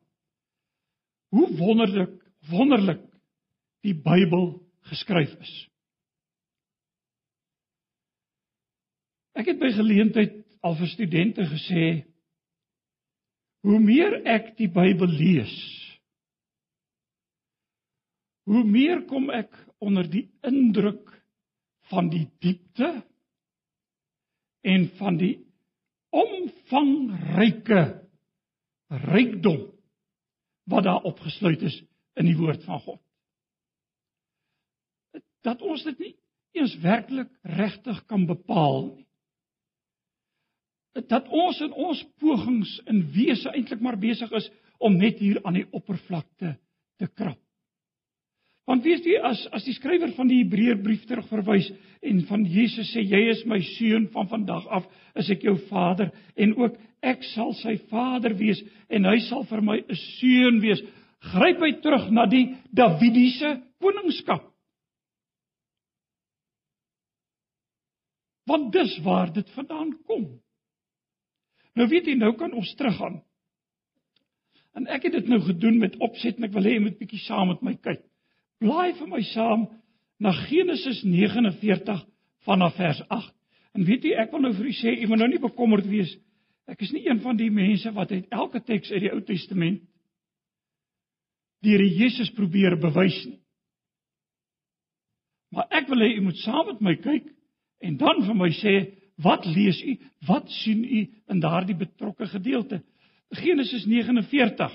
Hoe 1.35 1.49
wonderlik, 1.59 2.14
wonderlik 2.50 3.02
die 3.82 3.94
Bybel 3.94 4.62
geskryf 4.90 5.32
is. 5.40 5.54
Ek 9.35 9.47
het 9.47 9.59
by 9.59 9.73
geleentheid 9.75 10.37
al 10.62 10.76
vir 10.78 10.87
studente 10.87 11.42
gesê 11.42 12.04
hoe 13.66 13.80
meer 13.80 14.21
ek 14.26 14.54
die 14.56 14.68
Bybel 14.68 15.09
lees, 15.11 15.56
hoe 18.44 18.64
meer 18.64 19.02
kom 19.11 19.30
ek 19.30 19.50
onder 19.78 20.06
die 20.11 20.28
indruk 20.42 21.11
van 21.90 22.08
die 22.12 22.26
diepte 22.38 23.02
en 24.62 24.88
van 24.98 25.16
die 25.18 25.34
omvangryke 26.12 27.82
rykdom 28.88 29.64
wat 30.70 30.84
daar 30.84 31.08
opgesluit 31.08 31.62
is 31.62 31.78
in 32.20 32.28
die 32.28 32.36
woord 32.36 32.64
van 32.64 32.80
God. 32.80 33.00
Dat 35.42 35.62
ons 35.62 35.82
dit 35.82 35.98
nie 35.98 36.14
eens 36.52 36.74
werklik 36.84 37.30
regtig 37.42 38.04
kan 38.06 38.26
bepaal 38.28 38.92
nie. 38.92 39.06
Dat 41.08 41.28
ons 41.32 41.60
in 41.64 41.72
ons 41.72 42.02
pogings 42.20 42.76
in 42.92 43.06
wese 43.14 43.50
eintlik 43.50 43.80
maar 43.80 43.98
besig 43.98 44.30
is 44.36 44.50
om 44.78 44.98
net 45.00 45.18
hier 45.22 45.40
aan 45.42 45.56
die 45.56 45.68
oppervlakte 45.72 46.58
te 47.00 47.08
krap. 47.08 47.41
Want 48.71 48.85
weet 48.87 49.07
jy 49.07 49.19
as 49.26 49.40
as 49.57 49.64
die 49.66 49.75
skrywer 49.75 50.12
van 50.14 50.28
die 50.31 50.38
Hebreërbrief 50.45 51.02
terugverwys 51.09 51.66
en 52.07 52.21
van 52.28 52.45
Jesus 52.47 52.92
sê 52.95 53.02
jy 53.02 53.23
is 53.33 53.42
my 53.50 53.59
seun 53.75 54.07
van 54.14 54.28
vandag 54.31 54.69
af 54.71 54.87
is 55.19 55.31
ek 55.35 55.42
jou 55.49 55.57
vader 55.66 56.12
en 56.38 56.54
ook 56.61 56.76
ek 57.02 57.26
sal 57.33 57.50
sy 57.59 57.75
vader 57.90 58.37
wees 58.38 58.62
en 58.87 59.09
hy 59.11 59.19
sal 59.26 59.42
vir 59.50 59.64
my 59.66 59.78
'n 59.83 59.99
seun 60.19 60.61
wees. 60.62 60.83
Gryp 61.33 61.59
hy 61.62 61.73
terug 61.83 62.11
na 62.11 62.26
die 62.26 62.54
Davidiese 62.71 63.62
koningskap. 63.83 64.47
Want 68.47 68.73
dis 68.73 68.99
waar 69.02 69.33
dit 69.33 69.49
vandaan 69.50 69.92
kom. 70.07 70.40
Nou 71.75 71.88
weet 71.88 72.07
jy 72.07 72.14
nou 72.14 72.33
kan 72.37 72.52
ons 72.52 72.75
teruggaan. 72.75 73.23
En 74.75 74.87
ek 74.87 75.02
het 75.02 75.12
dit 75.12 75.28
nou 75.28 75.40
gedoen 75.40 75.78
met 75.78 75.97
opset 76.00 76.38
en 76.38 76.45
ek 76.45 76.52
wil 76.52 76.62
hê 76.62 76.76
jy 76.76 76.81
moet 76.87 76.99
bietjie 76.99 77.23
saam 77.26 77.49
met 77.49 77.62
my 77.62 77.75
kyk. 77.75 78.02
Blaai 78.62 78.92
vir 78.99 79.09
my 79.11 79.23
saam 79.33 79.66
na 80.23 80.33
Genesis 80.47 81.02
49 81.04 82.02
vanaf 82.47 82.76
vers 82.78 83.00
8. 83.09 83.33
En 83.73 83.87
weet 83.88 84.04
jy, 84.04 84.12
ek 84.21 84.33
wil 84.35 84.45
nou 84.45 84.52
vir 84.54 84.69
u 84.69 84.75
sê, 84.76 84.92
u 85.02 85.09
moet 85.11 85.23
nou 85.23 85.31
nie 85.33 85.42
bekommerd 85.42 85.88
wees. 85.88 86.12
Ek 86.71 86.83
is 86.85 86.92
nie 86.95 87.07
een 87.09 87.21
van 87.25 87.38
die 87.38 87.50
mense 87.50 87.90
wat 87.97 88.12
uit 88.12 88.28
elke 88.31 88.61
teks 88.62 88.92
uit 88.92 89.02
die 89.07 89.12
Ou 89.12 89.21
Testament 89.26 89.83
die 91.62 91.76
Here 91.76 91.87
Jesus 91.87 92.31
probeer 92.35 92.75
bewys 92.81 93.16
nie. 93.26 93.38
Maar 95.52 95.69
ek 95.78 95.90
wil 95.92 96.02
hê 96.02 96.09
u 96.16 96.25
moet 96.25 96.40
saam 96.42 96.73
met 96.73 96.81
my 96.83 96.95
kyk 97.02 97.28
en 97.87 97.99
dan 98.00 98.23
vir 98.26 98.38
my 98.38 98.49
sê, 98.57 98.75
wat 99.23 99.45
lees 99.47 99.78
u? 99.85 99.92
Wat 100.26 100.49
sien 100.62 100.83
u 100.83 101.02
in 101.31 101.42
daardie 101.42 101.76
betrokke 101.78 102.26
gedeelte? 102.31 102.81
Genesis 103.37 103.85
49. 103.87 104.73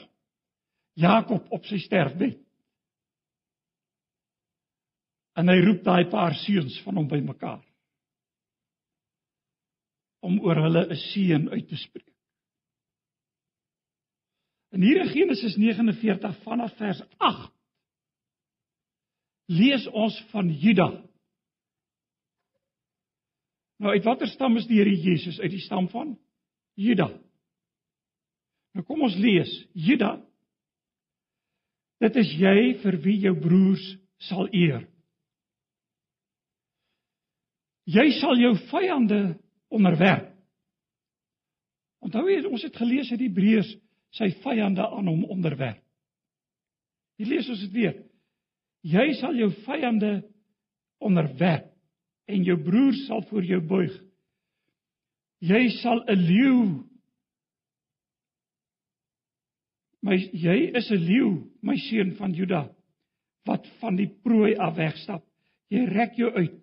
Jakob 0.97 1.49
op 1.53 1.65
sy 1.69 1.79
sterfbed. 1.81 2.37
En 5.37 5.49
hy 5.51 5.57
roep 5.61 5.83
daai 5.85 6.07
paar 6.09 6.35
seuns 6.41 6.79
van 6.85 6.97
hom 6.97 7.09
bymekaar 7.09 7.63
om 10.25 10.39
oor 10.43 10.57
hulle 10.65 10.83
'n 10.89 10.95
seën 11.11 11.49
uit 11.49 11.67
te 11.69 11.77
spreek. 11.77 12.13
In 14.75 14.81
hier 14.81 15.01
in 15.01 15.09
Genesis 15.09 15.55
49 15.55 16.41
vanaf 16.43 16.73
vers 16.77 17.01
8 17.17 17.53
lees 19.47 19.87
ons 19.87 20.17
van 20.31 20.49
Juda. 20.49 20.89
Nou 23.77 23.93
uit 23.93 24.03
watter 24.03 24.27
stam 24.27 24.57
is 24.57 24.67
die 24.67 24.81
Here 24.81 24.95
Jesus? 24.95 25.39
Uit 25.39 25.51
die 25.51 25.63
stam 25.63 25.87
van 25.89 26.17
Juda. 26.75 27.07
Nou 28.73 28.85
kom 28.85 29.01
ons 29.01 29.15
lees. 29.15 29.49
Juda. 29.73 30.17
Dit 32.01 32.15
is 32.15 32.33
jy 32.37 32.75
vir 32.81 32.99
wie 33.01 33.17
jou 33.19 33.33
broers 33.39 33.85
sal 34.17 34.49
eer. 34.51 34.83
Jy 37.87 38.09
sal 38.19 38.39
jou 38.39 38.53
vyande 38.67 39.37
onderwerp. 39.71 40.33
Onthou 42.03 42.27
jy 42.29 42.41
ons 42.45 42.63
het 42.63 42.75
gelees 42.77 43.09
uit 43.11 43.23
Hebreërs 43.23 43.69
sy 44.17 44.29
vyande 44.43 44.83
aan 44.85 45.07
hom 45.09 45.23
onderwerp. 45.31 45.79
Hier 47.17 47.31
lees 47.31 47.47
ons 47.49 47.63
dit 47.63 47.73
weer. 47.73 47.95
Jy 48.85 49.07
sal 49.19 49.35
jou 49.39 49.49
vyande 49.65 50.19
onderwerp 51.03 51.71
en 52.27 52.43
jou 52.43 52.57
broer 52.63 52.93
sal 53.05 53.23
voor 53.29 53.47
jou 53.47 53.59
buig. 53.63 53.95
Jy 55.43 55.63
sal 55.81 56.03
'n 56.07 56.21
leeu 56.27 56.87
My 60.07 60.15
jy 60.15 60.71
is 60.77 60.87
'n 60.91 61.03
leeu, 61.03 61.31
my 61.61 61.75
seun 61.75 62.13
van 62.15 62.31
Juda, 62.33 62.69
wat 63.45 63.65
van 63.81 63.95
die 63.95 64.07
prooi 64.07 64.55
af 64.55 64.77
wegstap. 64.77 65.23
Jy 65.69 65.83
rek 65.85 66.15
jou 66.15 66.31
uit. 66.31 66.53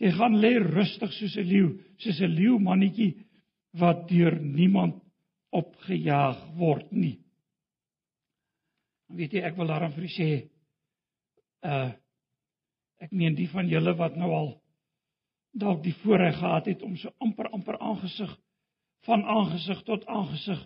Jy 0.00 0.10
gaan 0.16 0.38
lê 0.40 0.58
rustig 0.58 1.12
soos 1.12 1.36
'n 1.36 1.48
leeu, 1.48 1.68
soos 1.98 2.20
'n 2.20 2.34
leeu 2.34 2.58
mannetjie 2.58 3.26
wat 3.72 4.08
deur 4.08 4.40
niemand 4.40 5.02
opgejaag 5.52 6.38
word 6.56 6.92
nie. 6.92 7.18
Weet 9.12 9.32
jy, 9.32 9.42
ek 9.44 9.56
wil 9.56 9.66
daarom 9.66 9.92
vir 9.92 10.08
sê 10.08 10.30
uh 11.62 11.92
ek 13.02 13.10
meen 13.10 13.34
die 13.34 13.48
van 13.50 13.66
julle 13.66 13.96
wat 13.98 14.14
nou 14.16 14.30
al 14.30 14.50
dalk 15.58 15.80
die 15.82 15.94
voorreg 16.04 16.36
gehad 16.38 16.68
het 16.70 16.82
om 16.86 16.94
so 16.96 17.10
amper 17.18 17.48
amper 17.50 17.78
aangesig 17.82 18.30
van 19.08 19.24
aangesig 19.26 19.82
tot 19.88 20.06
aangesig 20.06 20.60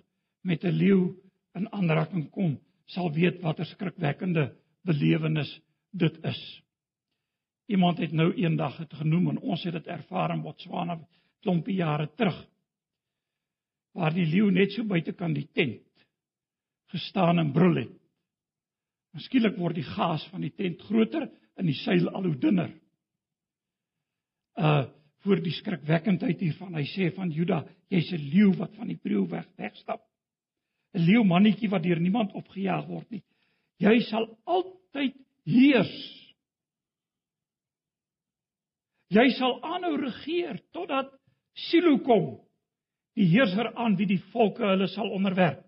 met 0.44 0.64
'n 0.64 0.76
leeu 0.76 1.16
in 1.54 1.72
aanraking 1.72 2.30
kom, 2.30 2.58
sal 2.86 3.10
weet 3.12 3.40
watter 3.42 3.64
skrikwekkende 3.64 4.52
belewenis 4.84 5.60
dit 5.92 6.24
is. 6.24 6.62
Iemand 7.66 7.98
het 7.98 8.12
nou 8.12 8.30
eendag 8.34 8.78
dit 8.78 8.92
genoem 8.94 9.30
en 9.34 9.38
ons 9.38 9.62
het 9.66 9.74
dit 9.74 9.86
ervaar 9.86 10.34
in 10.34 10.42
Botswana 10.42 10.98
klompie 11.42 11.78
jare 11.78 12.08
terug. 12.14 12.38
Waar 13.96 14.14
die 14.14 14.26
leeu 14.26 14.50
net 14.50 14.72
so 14.72 14.84
buite 14.84 15.12
kan 15.12 15.34
die 15.34 15.48
tent 15.52 15.82
gestaan 16.92 17.38
en 17.38 17.52
brul 17.52 17.80
het. 17.80 17.94
Miskielik 19.16 19.56
word 19.58 19.78
die 19.78 19.86
gas 19.86 20.26
van 20.30 20.44
die 20.44 20.52
tent 20.54 20.82
groter 20.86 21.26
en 21.56 21.66
die 21.66 21.78
seil 21.80 22.08
al 22.12 22.28
hoe 22.28 22.38
dunner. 22.38 22.70
Uh 24.56 24.84
voor 25.26 25.40
die 25.42 25.50
skrikwekkendheid 25.50 26.38
hiervan, 26.38 26.76
hy 26.78 26.84
sê 26.86 27.08
van 27.16 27.32
Juda, 27.34 27.64
jy's 27.90 28.12
'n 28.14 28.28
leeu 28.30 28.52
wat 28.60 28.76
van 28.78 28.86
die 28.86 28.96
proe 28.96 29.24
weg 29.26 29.48
wegstap. 29.58 30.04
'n 30.94 31.02
Leeu 31.02 31.24
mannetjie 31.24 31.68
wat 31.68 31.82
deur 31.82 32.00
niemand 32.00 32.32
opgejaag 32.32 32.86
word 32.86 33.10
nie. 33.10 33.22
Jy 33.78 34.00
sal 34.00 34.38
altyd 34.44 35.16
heers. 35.44 35.96
Jy 39.16 39.30
sal 39.38 39.56
aanhou 39.64 39.94
regeer 40.00 40.58
totdat 40.76 41.12
Silo 41.56 41.96
kom. 42.04 42.34
Die 43.16 43.28
heerser 43.30 43.70
aan 43.80 43.96
wie 43.96 44.08
die 44.10 44.20
volke 44.32 44.66
hulle 44.66 44.88
sal 44.92 45.08
onderwerp. 45.16 45.62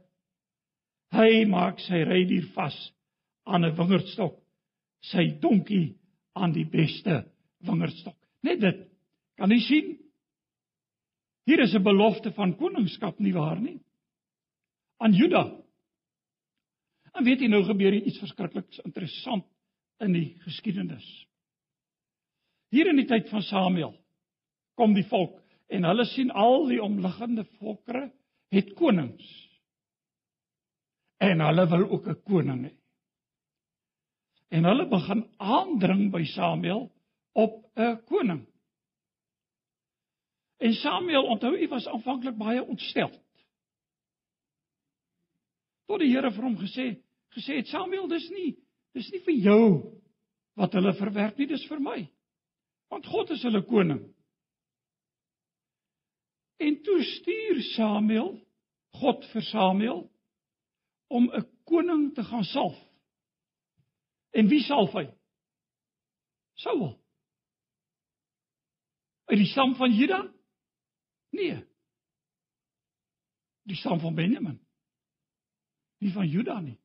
Hy 1.16 1.46
maak 1.48 1.80
sy 1.80 2.02
rydier 2.04 2.50
vas 2.52 2.76
aan 3.48 3.64
'n 3.64 3.76
wingerdstok, 3.76 4.34
sy 5.00 5.24
donkie 5.40 5.96
aan 6.36 6.52
die 6.52 6.66
beste 6.68 7.24
wingerdstok. 7.64 8.16
Net 8.42 8.60
dit. 8.60 8.84
Kan 9.38 9.50
jy 9.50 9.60
sien? 9.60 9.98
Hier 11.46 11.60
is 11.60 11.74
'n 11.74 11.82
belofte 11.82 12.32
van 12.32 12.56
koningskap 12.56 13.18
nie 13.18 13.32
waar 13.32 13.60
nie? 13.60 13.80
Aan 15.00 15.12
Juda. 15.12 15.56
En 17.14 17.24
weet 17.24 17.40
jy 17.40 17.48
nou 17.48 17.64
gebeur 17.64 17.94
iets 17.94 18.18
verskriklik 18.18 18.78
interessant 18.84 19.44
in 20.00 20.12
die 20.12 20.36
geskiedenis. 20.44 21.27
Hier 22.74 22.88
in 22.90 23.00
die 23.00 23.08
tyd 23.08 23.30
van 23.32 23.44
Samuel 23.46 23.94
kom 24.78 24.94
die 24.94 25.06
volk 25.08 25.40
en 25.72 25.86
hulle 25.88 26.04
sien 26.08 26.30
al 26.30 26.66
die 26.68 26.80
omliggende 26.82 27.44
volkere 27.58 28.08
het 28.54 28.74
konings. 28.76 29.26
En 31.20 31.40
hulle 31.44 31.66
wil 31.68 31.88
ook 31.90 32.06
'n 32.08 32.22
koning 32.22 32.62
hê. 32.66 32.74
En 34.50 34.64
hulle 34.64 34.88
begin 34.88 35.26
aandring 35.36 36.12
by 36.12 36.24
Samuel 36.24 36.92
op 37.32 37.64
'n 37.76 38.04
koning. 38.04 38.46
En 40.58 40.74
Samuel, 40.74 41.26
onthou, 41.26 41.56
hy 41.56 41.68
was 41.68 41.86
aanvanklik 41.86 42.36
baie 42.36 42.62
ontstel. 42.64 43.10
Tot 45.86 46.00
die 46.00 46.10
Here 46.10 46.30
vir 46.30 46.44
hom 46.44 46.56
gesê, 46.56 47.02
gesê 47.36 47.60
het 47.60 47.66
Samuel, 47.66 48.08
dis 48.08 48.26
nie, 48.30 48.56
dis 48.92 49.10
nie 49.12 49.20
vir 49.20 49.34
jou 49.34 49.62
wat 50.58 50.72
hulle 50.72 50.92
verwerp 50.98 51.38
nie, 51.38 51.46
dis 51.46 51.66
vir 51.70 51.80
my. 51.80 52.00
Want 52.88 53.06
God 53.06 53.30
is 53.30 53.42
hulle 53.42 53.62
koning. 53.64 54.02
En 56.58 56.82
toe 56.82 57.02
stuur 57.04 57.62
Samuel 57.62 58.32
God 58.98 59.24
vir 59.32 59.42
Samuel 59.42 60.00
om 61.06 61.30
'n 61.30 61.46
koning 61.64 62.14
te 62.14 62.24
gaan 62.24 62.44
salf. 62.44 62.78
En 64.30 64.48
wie 64.48 64.60
salf 64.60 64.92
hy? 64.92 65.06
Saul. 66.54 66.98
Uit 69.24 69.38
die 69.38 69.46
stam 69.46 69.74
van 69.74 69.92
Juda? 69.92 70.34
Nee. 71.30 71.64
Die 73.62 73.76
stam 73.76 74.00
van 74.00 74.14
Benjamin. 74.14 74.58
Nie 75.98 76.12
van 76.12 76.28
Juda 76.28 76.60
nie. 76.60 76.80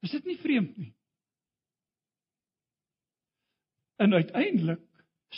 Is 0.00 0.10
dit 0.10 0.24
nie 0.24 0.38
vreemd 0.38 0.76
nie? 0.76 0.94
En 3.96 4.14
uiteindelik 4.14 4.89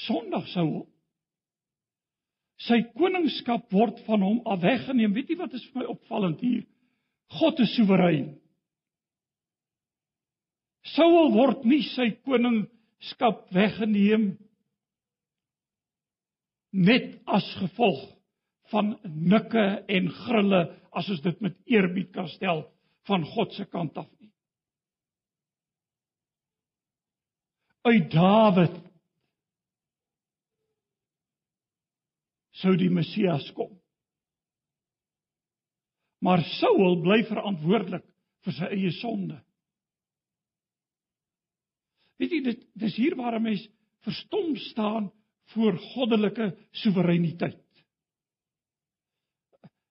Sondag 0.06 0.48
Saul 0.52 0.82
sy 2.62 2.78
koningskap 2.94 3.66
word 3.74 3.98
van 4.06 4.22
hom 4.22 4.38
afweggeneem. 4.54 5.14
Weet 5.16 5.32
jy 5.32 5.38
wat 5.40 5.54
is 5.56 5.64
vir 5.72 5.82
my 5.82 5.88
opvallend 5.90 6.42
hier? 6.44 6.62
God 7.40 7.60
is 7.64 7.72
soewerein. 7.74 8.28
Saul 10.92 11.32
word 11.34 11.64
nie 11.66 11.82
sy 11.92 12.12
koningskap 12.26 13.46
weggeneem 13.54 14.32
net 16.72 17.18
as 17.28 17.46
gevolg 17.60 18.04
van 18.72 18.94
nikke 19.04 19.64
en 19.92 20.08
grille 20.22 20.62
as 20.96 21.08
ons 21.12 21.22
dit 21.24 21.42
met 21.44 21.58
eerbied 21.68 22.12
kan 22.14 22.28
stel 22.32 22.64
van 23.08 23.26
God 23.34 23.52
se 23.56 23.66
kant 23.68 23.96
af 23.98 24.08
nie. 24.20 24.30
Uit 27.82 28.08
Dawid 28.14 28.78
sou 32.62 32.74
die 32.78 32.90
Messias 32.90 33.48
kom. 33.56 33.72
Maar 36.22 36.44
Saul 36.60 37.00
bly 37.02 37.22
verantwoordelik 37.26 38.04
vir 38.46 38.54
sy 38.56 38.68
eie 38.74 38.92
sonde. 38.94 39.38
Weet 42.22 42.36
jy 42.36 42.42
dit 42.46 42.60
dis 42.78 42.96
hier 42.96 43.16
waar 43.18 43.34
'n 43.38 43.42
mens 43.42 43.64
verstom 44.06 44.56
staan 44.70 45.10
voor 45.54 45.78
goddelike 45.94 46.52
soewereiniteit. 46.70 47.58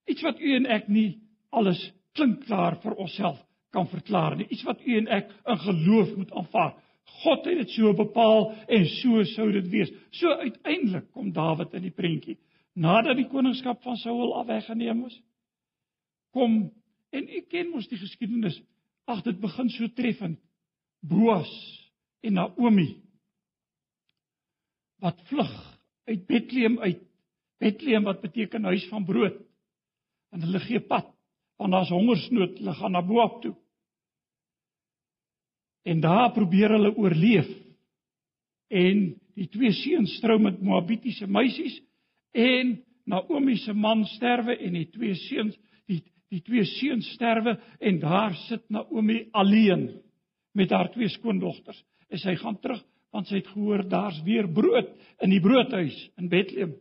Iets 0.08 0.22
wat 0.22 0.40
u 0.40 0.56
en 0.56 0.66
ek 0.66 0.88
nie 0.88 1.22
alles 1.50 1.82
klink 2.16 2.46
klaar 2.46 2.80
vir 2.84 2.96
onsself 2.96 3.40
kan 3.72 3.88
verklaar 3.88 4.36
nie. 4.36 4.48
Iets 4.48 4.64
wat 4.64 4.82
u 4.86 4.98
en 4.98 5.08
ek 5.08 5.30
in 5.48 5.58
geloof 5.58 6.16
moet 6.16 6.32
aanvaar. 6.32 6.74
God 7.24 7.46
het 7.46 7.58
dit 7.58 7.70
so 7.76 7.94
bepaal 7.94 8.52
en 8.68 8.86
so 8.86 9.24
sou 9.24 9.52
dit 9.52 9.68
wees. 9.70 9.92
So 10.12 10.32
uiteindelik 10.32 11.12
kom 11.12 11.32
Dawid 11.32 11.74
in 11.74 11.82
die 11.82 11.96
prentjie. 11.96 12.38
Nadat 12.74 13.18
die 13.20 13.28
koningskap 13.28 13.82
van 13.84 13.98
Saul 14.00 14.34
af 14.40 14.48
weggeneem 14.48 15.06
is, 15.06 15.18
kom 16.32 16.70
en 17.12 17.28
u 17.28 17.42
ken 17.52 17.72
mos 17.74 17.90
die 17.92 18.00
geskiedenis. 18.00 18.62
Ag 19.12 19.24
dit 19.26 19.40
begin 19.42 19.70
so 19.74 19.88
treffend. 19.96 20.40
Boas 21.02 21.52
en 22.22 22.38
Naomi 22.38 23.02
wat 25.02 25.18
vlug 25.32 25.54
uit 26.06 26.28
Bethlehem 26.30 26.78
uit. 26.80 27.02
Bethlehem 27.58 28.06
wat 28.06 28.22
beteken 28.22 28.70
huis 28.70 28.86
van 28.90 29.06
brood. 29.06 29.40
En 30.32 30.46
hulle 30.46 30.62
gee 30.68 30.80
pad 30.80 31.10
want 31.62 31.76
daar's 31.76 31.92
hongersnood, 31.94 32.56
hulle 32.58 32.74
gaan 32.74 32.96
na 32.96 33.04
Moab 33.06 33.36
toe. 33.44 33.52
En 35.86 36.00
daar 36.02 36.32
probeer 36.34 36.74
hulle 36.74 36.90
oorleef. 36.98 37.50
En 38.68 39.04
die 39.38 39.46
twee 39.54 39.70
seuns 39.78 40.16
trou 40.24 40.40
met 40.42 40.58
Moabitiese 40.62 41.28
meisies 41.30 41.76
en 42.32 42.78
Naomi 43.06 43.56
se 43.58 43.74
man 43.74 44.06
sterwe 44.06 44.56
en 44.58 44.74
die 44.78 44.88
twee 44.90 45.16
seuns 45.16 45.58
die 45.90 46.02
die 46.32 46.40
twee 46.48 46.64
seuns 46.64 47.10
sterwe 47.18 47.58
en 47.80 48.00
daar 48.00 48.36
sit 48.48 48.64
Naomi 48.72 49.26
alleen 49.32 49.90
met 50.56 50.72
haar 50.72 50.92
twee 50.92 51.10
skoondogters. 51.10 51.84
En 52.08 52.20
sy 52.20 52.36
gaan 52.40 52.60
terug 52.60 52.84
want 53.12 53.28
sy 53.28 53.42
het 53.42 53.50
gehoor 53.52 53.84
daar's 53.92 54.22
weer 54.24 54.48
brood 54.48 54.88
in 55.20 55.34
die 55.34 55.42
broodhuis 55.44 55.98
in 56.16 56.30
Bethlehem. 56.32 56.78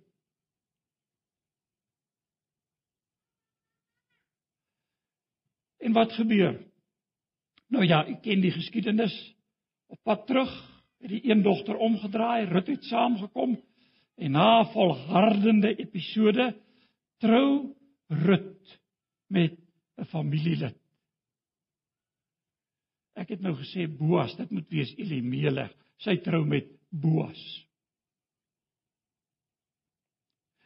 En 5.81 5.97
wat 5.97 6.13
gebeur? 6.15 6.61
Nou 7.71 7.83
ja, 7.87 8.05
ek 8.07 8.21
ken 8.23 8.43
die 8.45 8.53
geskiedenis. 8.55 9.15
Op 9.91 9.99
pad 10.07 10.27
terug 10.29 10.53
het 11.01 11.11
die 11.11 11.23
een 11.31 11.43
dogter 11.43 11.81
omgedraai, 11.81 12.47
Rut 12.51 12.69
het 12.71 12.87
saamgekom 12.87 13.57
En 14.21 14.31
na 14.37 14.61
'n 14.61 14.73
volhardende 14.73 15.77
episode 15.77 16.61
trou 17.19 17.77
Rut 18.09 18.81
met 19.27 19.57
'n 19.97 20.05
familielid. 20.05 20.77
Ek 23.15 23.29
het 23.29 23.41
nou 23.41 23.55
gesê 23.55 23.87
Boas, 23.89 24.37
dit 24.37 24.51
moet 24.51 24.69
wees 24.69 24.93
Elimelech. 24.97 25.73
Sy 25.97 26.17
trou 26.17 26.45
met 26.45 26.69
Boas. 26.91 27.67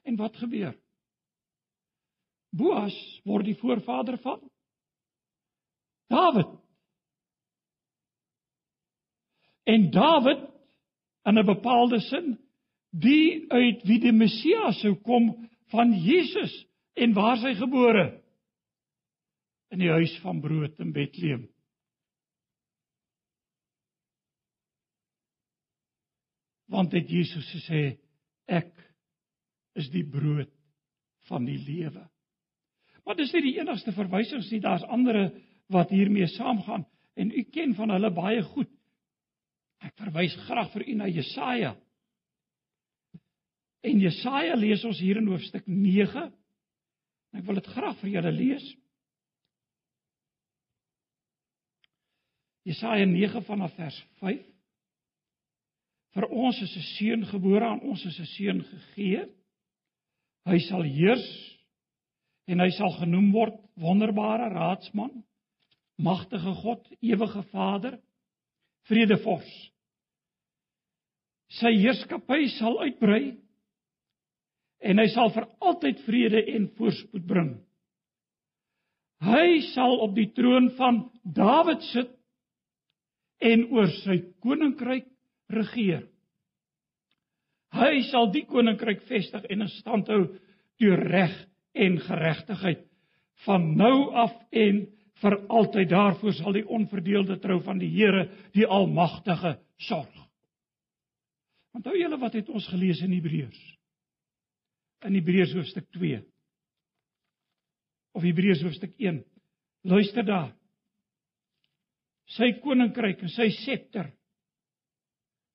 En 0.02 0.16
wat 0.16 0.36
gebeur? 0.36 0.74
Boas 2.50 3.20
word 3.24 3.44
die 3.44 3.58
voorvader 3.58 4.18
van 4.18 4.50
Dawid. 6.06 6.50
En 9.64 9.90
Dawid 9.90 10.50
in 11.24 11.38
'n 11.38 11.46
bepaalde 11.46 12.00
sin 12.00 12.43
die 12.94 13.44
uit 13.50 13.82
wie 13.88 13.98
die 14.02 14.14
Messias 14.14 14.78
sou 14.82 14.94
kom 15.02 15.32
van 15.74 15.92
Jesus 15.98 16.52
en 16.94 17.14
waar 17.16 17.40
sy 17.42 17.54
gebore 17.58 18.06
in 19.74 19.82
die 19.82 19.90
huis 19.90 20.14
van 20.22 20.40
brood 20.42 20.78
in 20.82 20.92
Bethlehem. 20.94 21.48
Want 26.70 26.94
dit 26.94 27.10
Jesus 27.10 27.48
sê 27.66 27.96
ek 28.46 28.70
is 29.78 29.90
die 29.90 30.04
brood 30.06 30.52
van 31.28 31.46
die 31.48 31.58
lewe. 31.58 32.04
Maar 33.04 33.18
dis 33.18 33.32
nie 33.34 33.50
die 33.50 33.58
enigste 33.58 33.92
verwysings 33.96 34.50
nie, 34.52 34.62
daar's 34.62 34.84
ander 34.86 35.26
wat 35.72 35.90
hiermee 35.92 36.28
saamgaan 36.36 36.86
en 37.18 37.30
u 37.30 37.42
ken 37.52 37.74
van 37.74 37.92
hulle 37.94 38.10
baie 38.14 38.42
goed. 38.54 38.70
Ek 39.84 39.92
verwys 40.00 40.34
graag 40.46 40.70
vir 40.72 40.86
u 40.88 40.94
na 40.98 41.08
Jesaja. 41.10 41.74
En 43.84 44.00
Jesaja 44.00 44.56
lees 44.56 44.84
ons 44.88 44.98
hier 44.98 45.18
in 45.20 45.28
hoofstuk 45.28 45.66
9. 45.68 46.24
Ek 47.36 47.44
wil 47.44 47.60
dit 47.60 47.68
graag 47.74 47.98
vir 48.00 48.14
julle 48.14 48.32
lees. 48.32 48.64
Jesaja 52.64 53.04
9 53.04 53.44
vanaf 53.44 53.74
vers 53.76 53.98
5. 54.22 54.40
Vir 56.14 56.28
ons 56.30 56.60
is 56.62 56.76
'n 56.76 56.86
seun 56.94 57.26
gebore, 57.26 57.64
aan 57.64 57.80
ons 57.80 58.04
is 58.06 58.18
'n 58.20 58.30
seun 58.36 58.62
gegee. 58.64 59.28
Hy 60.46 60.58
sal 60.58 60.82
heers 60.82 61.28
en 62.46 62.60
hy 62.60 62.70
sal 62.70 62.92
genoem 63.00 63.32
word 63.32 63.60
wonderbare 63.76 64.48
raadsman, 64.52 65.24
magtige 65.96 66.54
God, 66.54 66.88
ewige 67.00 67.42
Vader, 67.42 68.00
vredevors. 68.88 69.70
Sy 71.48 71.72
heerskappy 71.76 72.48
sal 72.48 72.80
uitbrei 72.80 73.43
en 74.80 75.00
hy 75.00 75.06
sal 75.12 75.30
vir 75.34 75.46
altyd 75.60 76.02
vrede 76.06 76.42
en 76.54 76.68
voorspoed 76.78 77.26
bring. 77.26 77.52
Hy 79.24 79.60
sal 79.72 80.00
op 80.04 80.14
die 80.16 80.28
troon 80.36 80.70
van 80.78 81.04
Dawid 81.24 81.84
sit 81.92 82.10
en 83.44 83.66
oor 83.72 83.88
sy 84.02 84.18
koninkryk 84.44 85.06
regeer. 85.52 86.04
Hy 87.74 88.02
sal 88.10 88.28
die 88.34 88.44
koninkryk 88.46 89.02
vestig 89.08 89.46
en 89.50 89.64
in 89.64 89.72
stand 89.80 90.10
hou 90.12 90.26
deur 90.82 91.00
reg 91.10 91.34
en 91.74 91.98
geregtigheid 92.02 92.84
van 93.46 93.72
nou 93.78 94.12
af 94.14 94.34
en 94.54 94.84
vir 95.22 95.36
altyd 95.48 95.90
daarvoor 95.90 96.34
sal 96.36 96.54
die 96.54 96.66
onverdeelde 96.66 97.38
trou 97.42 97.60
van 97.64 97.80
die 97.80 97.90
Here 97.90 98.28
die 98.54 98.66
almagtige 98.66 99.56
sorg. 99.88 100.12
Onthou 101.74 101.96
julle 101.98 102.18
wat 102.20 102.36
het 102.38 102.50
ons 102.54 102.66
gelees 102.70 103.00
in 103.02 103.14
Hebreërs? 103.16 103.62
In 105.04 105.16
Hebreërs 105.18 105.52
hoofstuk 105.52 105.90
2 105.92 106.22
of 108.14 108.22
Hebreërs 108.22 108.62
hoofstuk 108.62 108.94
1. 109.02 109.24
Luister 109.90 110.24
daar. 110.24 110.52
Sy 112.30 112.54
koninkryk 112.62 113.24
en 113.26 113.32
sy 113.32 113.48
septer. 113.58 114.06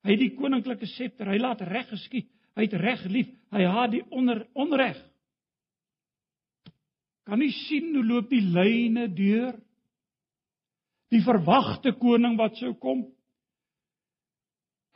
Hy 0.03 0.13
het 0.13 0.21
die 0.21 0.35
koninklike 0.35 0.87
septer, 0.91 1.31
hy 1.31 1.39
laat 1.39 1.63
reg 1.67 1.87
geskied. 1.89 2.27
Hy 2.59 2.67
het 2.67 2.75
reg 2.81 3.05
lief. 3.11 3.31
Hy 3.55 3.63
haat 3.63 3.93
die 3.95 4.03
onder 4.11 4.43
onreg. 4.59 4.99
Kan 7.29 7.41
u 7.41 7.49
sien 7.53 7.93
hoe 7.95 8.03
loop 8.05 8.29
die 8.29 8.43
lyne 8.43 9.07
deur? 9.15 9.55
Die 11.09 11.23
verwagte 11.25 11.95
koning 11.97 12.37
wat 12.37 12.59
sou 12.59 12.73
kom. 12.77 13.07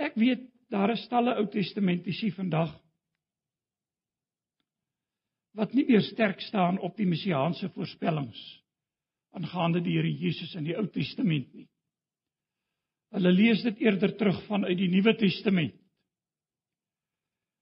Ek 0.02 0.18
weet 0.20 0.46
daar 0.74 0.94
is 0.94 1.08
talle 1.10 1.38
Ou 1.40 1.48
Testamentiese 1.50 2.34
vandag 2.36 2.74
wat 5.58 5.74
nie 5.74 5.86
meer 5.86 6.02
sterk 6.02 6.42
staan 6.42 6.80
op 6.82 6.98
die 6.98 7.08
messiaanse 7.08 7.70
voorspellings 7.76 8.42
aangaande 9.34 9.82
die 9.82 9.96
Here 9.98 10.10
Jesus 10.10 10.54
in 10.58 10.68
die 10.68 10.76
Ou 10.78 10.86
Testament 10.94 11.54
nie. 11.54 11.68
Hulle 13.14 13.32
lees 13.34 13.62
dit 13.66 13.82
eerder 13.86 14.14
terug 14.18 14.40
vanuit 14.48 14.78
die 14.78 14.90
Nuwe 14.90 15.16
Testament. 15.18 15.76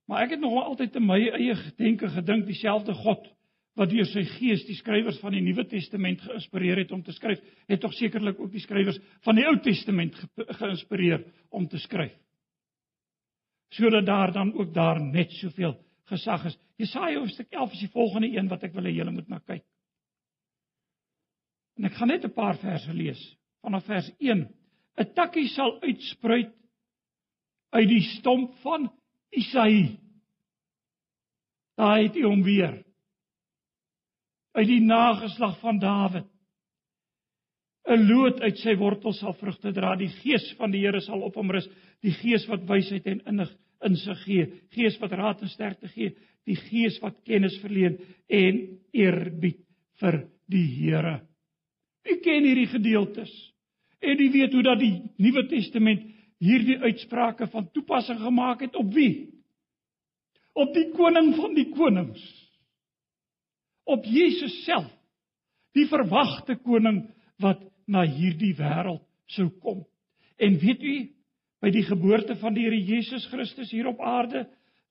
Maar 0.08 0.26
ek 0.26 0.36
het 0.36 0.42
nog 0.44 0.58
altyd 0.60 0.98
in 1.00 1.06
my 1.08 1.20
eie 1.30 1.56
gedenke 1.56 2.10
gedink 2.12 2.48
dieselfde 2.48 2.96
God 3.04 3.30
wat 3.80 3.92
deur 3.92 4.08
sy 4.10 4.26
gees 4.34 4.66
die 4.68 4.76
skrywers 4.76 5.22
van 5.24 5.32
die 5.32 5.44
Nuwe 5.44 5.64
Testament 5.72 6.20
geïnspireer 6.26 6.82
het 6.84 6.92
om 6.92 7.04
te 7.04 7.16
skryf, 7.16 7.40
het 7.72 7.80
tog 7.80 7.94
sekerlik 7.96 8.40
ook 8.40 8.52
die 8.52 8.64
skrywers 8.64 9.00
van 9.24 9.40
die 9.40 9.46
Ou 9.48 9.56
Testament 9.64 10.18
ge 10.20 10.48
geïnspireer 10.60 11.24
om 11.56 11.68
te 11.72 11.80
skryf. 11.80 12.12
Sodat 13.72 14.06
daar 14.06 14.34
dan 14.36 14.52
ook 14.60 14.74
daar 14.76 15.00
net 15.00 15.32
soveel 15.40 15.78
gesag 16.12 16.46
is. 16.50 16.58
Jesaja 16.82 17.20
hoofstuk 17.20 17.52
11 17.52 17.76
is 17.78 17.84
die 17.86 17.94
volgende 17.94 18.32
een 18.32 18.50
wat 18.52 18.64
ek 18.68 18.74
wil 18.76 18.88
hê 18.88 18.94
julle 18.96 19.14
moet 19.16 19.30
na 19.32 19.40
kyk. 19.40 19.64
En 21.80 21.88
ek 21.88 21.96
gaan 21.98 22.12
net 22.12 22.26
'n 22.26 22.34
paar 22.36 22.58
verse 22.62 22.94
lees 22.94 23.22
vanaf 23.64 23.86
vers 23.86 24.12
1. 24.20 24.48
'n 24.98 25.14
Takkie 25.16 25.48
sal 25.48 25.80
uitspruit 25.82 26.54
uit 27.72 27.88
die 27.88 28.04
stomp 28.18 28.54
van 28.64 28.90
Isaïe. 29.32 29.98
Daar 31.78 32.02
het 32.04 32.16
hy 32.16 32.24
hom 32.28 32.44
weer 32.44 32.84
uit 34.52 34.68
die 34.68 34.82
nageslag 34.84 35.60
van 35.60 35.80
Dawid. 35.80 36.28
'n 37.88 38.08
Loot 38.08 38.42
uit 38.42 38.58
sy 38.58 38.76
wortels 38.78 39.20
sal 39.20 39.34
vrugte 39.34 39.72
dra. 39.74 39.96
Die 39.96 40.12
gees 40.22 40.54
van 40.58 40.72
die 40.72 40.84
Here 40.84 41.02
sal 41.02 41.22
op 41.22 41.36
hom 41.36 41.52
rus, 41.52 41.68
die 42.02 42.14
gees 42.14 42.46
wat 42.48 42.68
wysheid 42.70 43.08
en 43.08 43.22
innig 43.26 43.50
insig 43.86 44.24
gee, 44.26 44.48
gees 44.76 44.98
wat 45.02 45.16
raad 45.18 45.42
en 45.42 45.52
sterkte 45.52 45.90
gee, 45.94 46.14
die 46.48 46.58
gees 46.58 46.98
wat 47.02 47.20
kennis 47.28 47.58
verleen 47.62 47.98
en 48.30 48.62
eerbied 48.94 49.62
vir 50.02 50.24
die 50.52 50.66
Here. 50.76 51.20
U 52.02 52.18
ken 52.26 52.46
hierdie 52.48 52.70
gedeeltes. 52.72 53.32
En 54.02 54.20
u 54.20 54.28
weet 54.34 54.54
hoe 54.54 54.64
dat 54.66 54.80
die 54.82 54.96
Nuwe 55.22 55.46
Testament 55.50 56.08
hierdie 56.42 56.80
uitsprake 56.82 57.48
van 57.54 57.70
toepassing 57.72 58.20
gemaak 58.20 58.64
het 58.66 58.76
op 58.76 58.90
wie? 58.94 59.30
Op 60.58 60.74
die 60.74 60.90
koning 60.96 61.36
van 61.38 61.54
die 61.56 61.70
konings 61.70 62.24
op 63.92 64.06
Jesus 64.06 64.54
self, 64.66 64.90
die 65.76 65.88
verwagte 65.90 66.58
koning 66.64 67.04
wat 67.42 67.64
na 67.92 68.04
hierdie 68.08 68.54
wêreld 68.60 69.04
sou 69.32 69.50
kom. 69.64 69.84
En 70.40 70.58
weet 70.62 70.84
u, 70.84 70.96
by 71.62 71.70
die 71.74 71.86
geboorte 71.86 72.36
van 72.42 72.56
die 72.58 72.66
Here 72.66 72.78
Jesus 72.78 73.28
Christus 73.30 73.72
hier 73.72 73.88
op 73.92 74.02
aarde, 74.02 74.48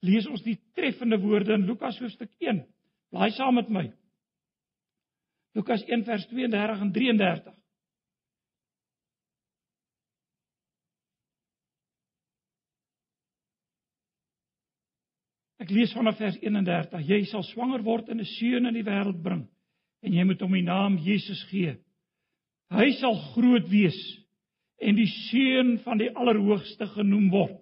lees 0.07 0.29
ons 0.31 0.43
die 0.47 0.57
treffende 0.79 1.19
woorde 1.21 1.57
in 1.59 1.67
Lukas 1.69 1.99
hoofstuk 2.01 2.31
1. 2.39 2.63
Blaai 3.11 3.31
saam 3.35 3.59
met 3.59 3.69
my. 3.69 3.89
Lukas 5.59 5.83
1 5.89 6.05
vers 6.07 6.27
32 6.31 6.85
en 6.87 6.93
33. 6.95 7.57
Ek 15.61 15.73
lees 15.75 15.93
vanaf 15.93 16.17
vers 16.17 16.39
31. 16.41 17.03
Jy 17.05 17.25
sal 17.29 17.45
swanger 17.51 17.83
word 17.85 18.09
en 18.09 18.21
'n 18.21 18.25
seun 18.39 18.67
in 18.67 18.75
die 18.75 18.87
wêreld 18.87 19.23
bring 19.23 19.49
en 20.03 20.13
jy 20.13 20.25
moet 20.25 20.41
hom 20.41 20.53
die 20.53 20.65
naam 20.65 20.97
Jesus 20.97 21.43
gee. 21.51 21.77
Hy 22.71 22.91
sal 23.01 23.15
groot 23.35 23.69
wees 23.69 23.99
en 24.81 24.97
die 24.97 25.09
seun 25.29 25.77
van 25.85 26.01
die 26.01 26.11
Allerhoogste 26.17 26.89
genoem 26.95 27.29
word. 27.33 27.59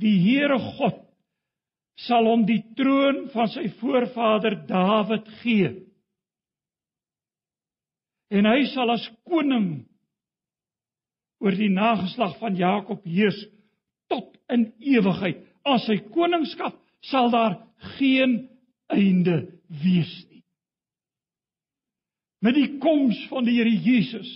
Die 0.00 0.16
Here 0.24 0.58
God 0.78 0.98
sal 2.06 2.26
hom 2.26 2.46
die 2.48 2.62
troon 2.78 3.26
van 3.34 3.50
sy 3.52 3.68
voorvader 3.80 4.56
Dawid 4.68 5.28
gee. 5.42 5.70
En 8.30 8.46
hy 8.48 8.64
sal 8.72 8.92
as 8.94 9.04
koning 9.28 9.84
oor 11.40 11.56
die 11.56 11.70
nageslag 11.72 12.36
van 12.40 12.56
Jakob 12.56 13.04
heers 13.08 13.38
tot 14.12 14.32
in 14.52 14.70
ewigheid 14.80 15.42
aan 15.66 15.80
sy 15.84 15.98
koningskap 16.14 16.76
sal 17.10 17.30
daar 17.32 17.58
geen 17.98 18.42
einde 18.92 19.42
wees 19.82 20.12
nie. 20.28 20.42
Met 22.40 22.56
die 22.56 22.78
koms 22.80 23.18
van 23.28 23.44
die 23.44 23.58
Here 23.58 23.72
Jesus 23.72 24.30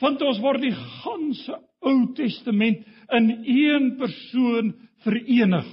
vind 0.00 0.22
ons 0.22 0.40
word 0.42 0.64
die 0.64 0.74
ganse 0.74 1.58
Ou 1.80 2.10
Testament 2.16 2.82
in 3.16 3.30
een 3.48 3.94
persoon 3.96 4.74
verenig. 5.04 5.68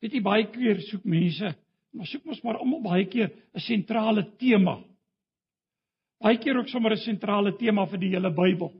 Weet 0.00 0.16
jy 0.16 0.22
baie 0.24 0.46
keer 0.50 0.80
soek 0.88 1.04
mense, 1.04 1.52
maar 1.92 2.08
soek 2.08 2.24
mos 2.26 2.40
maar 2.42 2.58
almal 2.62 2.80
baie 2.82 3.04
keer 3.06 3.28
'n 3.28 3.60
sentrale 3.60 4.24
tema. 4.38 4.80
Baie 6.20 6.38
keer 6.38 6.56
ook 6.56 6.68
sommer 6.68 6.92
'n 6.92 7.04
sentrale 7.04 7.52
tema 7.58 7.84
vir 7.86 7.98
die 7.98 8.10
hele 8.14 8.30
Bybel. 8.30 8.72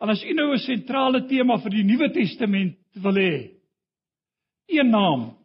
En 0.00 0.08
as 0.08 0.22
u 0.22 0.32
nou 0.32 0.52
'n 0.54 0.58
sentrale 0.58 1.26
tema 1.26 1.58
vir 1.58 1.70
die 1.70 1.84
Nuwe 1.84 2.12
Testament 2.12 2.78
wil 2.94 3.14
hê, 3.14 3.50
een 4.68 4.90
naam 4.90 5.36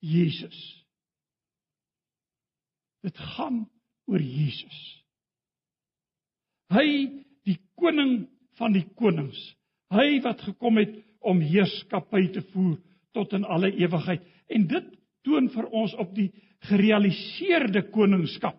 Jesus. 0.00 0.85
Dit 3.06 3.18
gaan 3.36 3.64
oor 4.10 4.22
Jesus. 4.22 4.78
Hy 6.74 6.88
die 7.46 7.58
koning 7.78 8.24
van 8.58 8.74
die 8.74 8.86
konings. 8.98 9.38
Hy 9.94 10.18
wat 10.24 10.42
gekom 10.42 10.80
het 10.80 10.96
om 11.26 11.42
heerskappy 11.42 12.26
te 12.34 12.42
voer 12.50 12.76
tot 13.14 13.34
in 13.38 13.46
alle 13.46 13.70
ewigheid. 13.78 14.24
En 14.50 14.66
dit 14.70 14.88
toon 15.26 15.48
vir 15.54 15.68
ons 15.70 15.94
op 16.02 16.14
die 16.16 16.30
gerealiseerde 16.66 17.86
koningskap. 17.94 18.58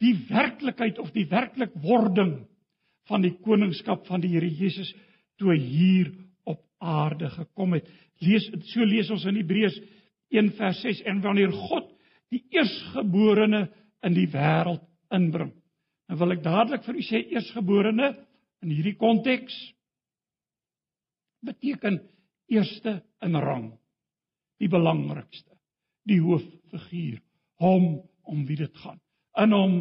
Die 0.00 0.14
werklikheid 0.30 0.98
of 1.02 1.10
die 1.14 1.26
werklikwording 1.28 2.36
van 3.10 3.24
die 3.26 3.34
koningskap 3.42 4.06
van 4.08 4.22
die 4.22 4.32
Here 4.32 4.48
Jesus 4.48 4.92
toe 5.40 5.56
hier 5.58 6.12
op 6.48 6.62
aarde 6.78 7.30
gekom 7.34 7.74
het. 7.76 7.88
Lees 8.22 8.46
so 8.70 8.86
lees 8.86 9.10
ons 9.10 9.26
in 9.28 9.40
Hebreërs 9.40 9.76
1 10.30 10.52
vers 10.58 10.80
6 10.86 11.02
en 11.10 11.22
wanneer 11.24 11.52
God 11.68 11.89
die 12.30 12.42
eersgeborene 12.54 13.66
in 14.06 14.16
die 14.16 14.28
wêreld 14.30 14.84
inbring. 15.14 15.52
Nou 16.10 16.18
wil 16.22 16.34
ek 16.36 16.44
dadelik 16.44 16.84
vir 16.86 16.98
u 16.98 17.04
sê 17.06 17.22
eersgeborene 17.30 18.10
in 18.64 18.72
hierdie 18.72 18.96
konteks 18.98 19.56
beteken 21.46 22.00
eerste 22.50 23.00
in 23.24 23.38
rang. 23.40 23.70
Die 24.60 24.68
belangrikste, 24.68 25.54
die 26.04 26.20
hooffiguur, 26.20 27.20
hom 27.62 27.86
om 28.28 28.42
wie 28.48 28.58
dit 28.60 28.76
gaan. 28.82 29.00
In 29.40 29.54
hom 29.56 29.76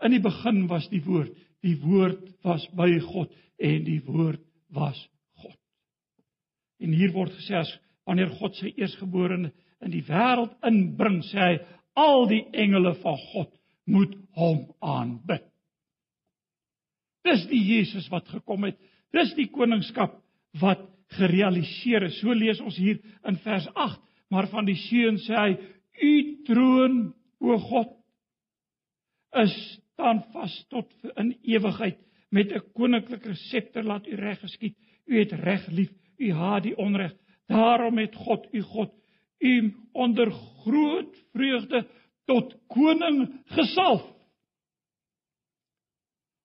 in 0.00 0.14
die 0.16 0.22
begin 0.24 0.64
was 0.70 0.88
die 0.90 1.02
woord, 1.04 1.30
die 1.62 1.76
woord 1.82 2.24
was 2.46 2.64
by 2.76 2.88
God 3.04 3.32
en 3.60 3.84
die 3.84 4.00
woord 4.06 4.42
was 4.74 4.98
God. 5.42 5.58
En 6.80 6.94
hier 6.96 7.12
word 7.12 7.36
gesê 7.36 7.58
as 7.60 7.72
wanneer 8.08 8.32
God 8.40 8.56
sy 8.56 8.72
eersgeborene 8.72 9.52
in 9.84 9.92
die 9.94 10.04
wêreld 10.06 10.52
inbring, 10.66 11.20
sê 11.24 11.40
hy 11.40 11.54
al 11.98 12.26
die 12.30 12.44
engele 12.52 12.94
van 13.02 13.18
God 13.32 13.50
moet 13.90 14.14
hom 14.38 14.66
aanbid. 14.80 15.44
Dis 17.26 17.44
die 17.50 17.60
Jesus 17.60 18.08
wat 18.12 18.28
gekom 18.32 18.64
het. 18.68 18.78
Dis 19.12 19.32
die 19.36 19.48
koningskap 19.52 20.14
wat 20.60 20.86
gerealiseer 21.18 22.06
is. 22.06 22.20
So 22.20 22.32
lees 22.32 22.60
ons 22.62 22.78
hier 22.78 23.00
in 23.28 23.36
vers 23.44 23.66
8, 23.74 24.00
maar 24.30 24.48
van 24.52 24.68
die 24.68 24.78
seun 24.78 25.18
sê 25.20 25.34
hy: 25.36 25.50
"U 26.00 26.12
troon, 26.46 27.00
o 27.40 27.58
God, 27.58 27.90
is 29.42 29.54
staan 30.00 30.22
vas 30.32 30.54
tot 30.72 30.88
in 31.20 31.34
ewigheid 31.42 31.98
met 32.30 32.52
'n 32.52 32.62
koninklike 32.72 33.34
scepter 33.34 33.84
laat 33.84 34.06
u 34.06 34.14
reg 34.14 34.40
geskied. 34.40 34.76
U 35.06 35.18
het 35.18 35.32
reg 35.32 35.66
lief, 35.66 35.90
u 36.16 36.32
haat 36.32 36.62
die 36.62 36.76
onreg. 36.76 37.12
Daarom 37.46 37.98
het 37.98 38.14
God, 38.14 38.46
u 38.52 38.60
God, 38.60 38.92
u 39.40 39.74
onder 39.92 40.30
groot 40.30 41.16
vreugde 41.32 41.88
tot 42.24 42.54
koning 42.66 43.42
gesalf. 43.44 44.04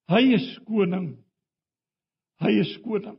Hy 0.09 0.21
is 0.37 0.47
koning. 0.65 1.15
Hy 2.41 2.51
is 2.61 2.73
koning. 2.85 3.17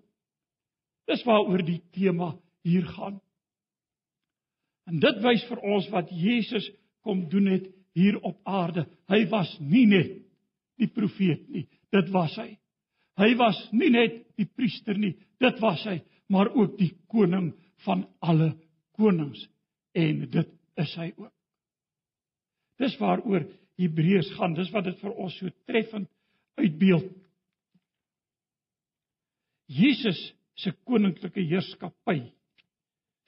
Dis 1.07 1.23
waaroor 1.27 1.62
die 1.67 1.81
tema 1.95 2.33
hier 2.67 2.87
gaan. 2.97 3.21
En 4.87 5.01
dit 5.03 5.23
wys 5.23 5.43
vir 5.49 5.62
ons 5.67 5.89
wat 5.95 6.11
Jesus 6.15 6.67
kom 7.07 7.27
doen 7.31 7.51
het 7.51 7.67
hier 7.97 8.19
op 8.23 8.39
aarde. 8.47 8.87
Hy 9.11 9.25
was 9.31 9.51
nie 9.61 9.87
net 9.91 10.15
die 10.77 10.91
profeet 10.93 11.47
nie, 11.49 11.65
dit 11.95 12.11
was 12.15 12.35
hy. 12.39 12.53
Hy 13.17 13.31
was 13.41 13.59
nie 13.73 13.89
net 13.95 14.19
die 14.37 14.47
priester 14.47 14.99
nie, 15.01 15.15
dit 15.41 15.61
was 15.62 15.83
hy, 15.89 16.03
maar 16.29 16.51
ook 16.53 16.75
die 16.77 16.93
koning 17.09 17.55
van 17.87 18.05
alle 18.21 18.51
konings 18.99 19.47
en 19.97 20.25
dit 20.31 20.53
is 20.83 20.95
hy 21.01 21.09
ook. 21.17 21.33
Dis 22.81 22.97
waaroor 23.01 23.47
Hebreërs 23.81 24.33
gaan. 24.37 24.57
Dis 24.57 24.71
wat 24.75 24.89
dit 24.89 24.99
vir 25.01 25.15
ons 25.17 25.37
so 25.41 25.53
treffend 25.69 26.09
uitbeeld. 26.61 27.09
Jesus 29.67 30.21
se 30.57 30.73
koninklike 30.89 31.43
heerskappy 31.43 32.21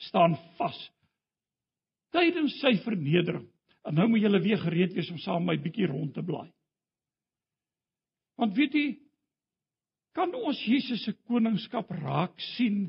staan 0.09 0.37
vas 0.57 0.79
tydens 2.15 2.55
sy 2.63 2.77
vernedering. 2.85 3.49
En 3.85 3.99
nou 3.99 4.07
moet 4.13 4.23
julle 4.23 4.41
weer 4.45 4.61
gereed 4.63 4.95
wees 4.97 5.11
om 5.13 5.19
saam 5.21 5.45
met 5.45 5.59
my 5.59 5.65
bietjie 5.65 5.89
rond 5.91 6.15
te 6.15 6.25
blaai. 6.25 6.49
Want 8.39 8.55
weet 8.57 8.77
jy, 8.77 8.87
kan 10.17 10.33
ons 10.35 10.61
Jesus 10.67 11.03
se 11.05 11.13
koningskap 11.29 11.91
raak 12.01 12.39
sien 12.55 12.87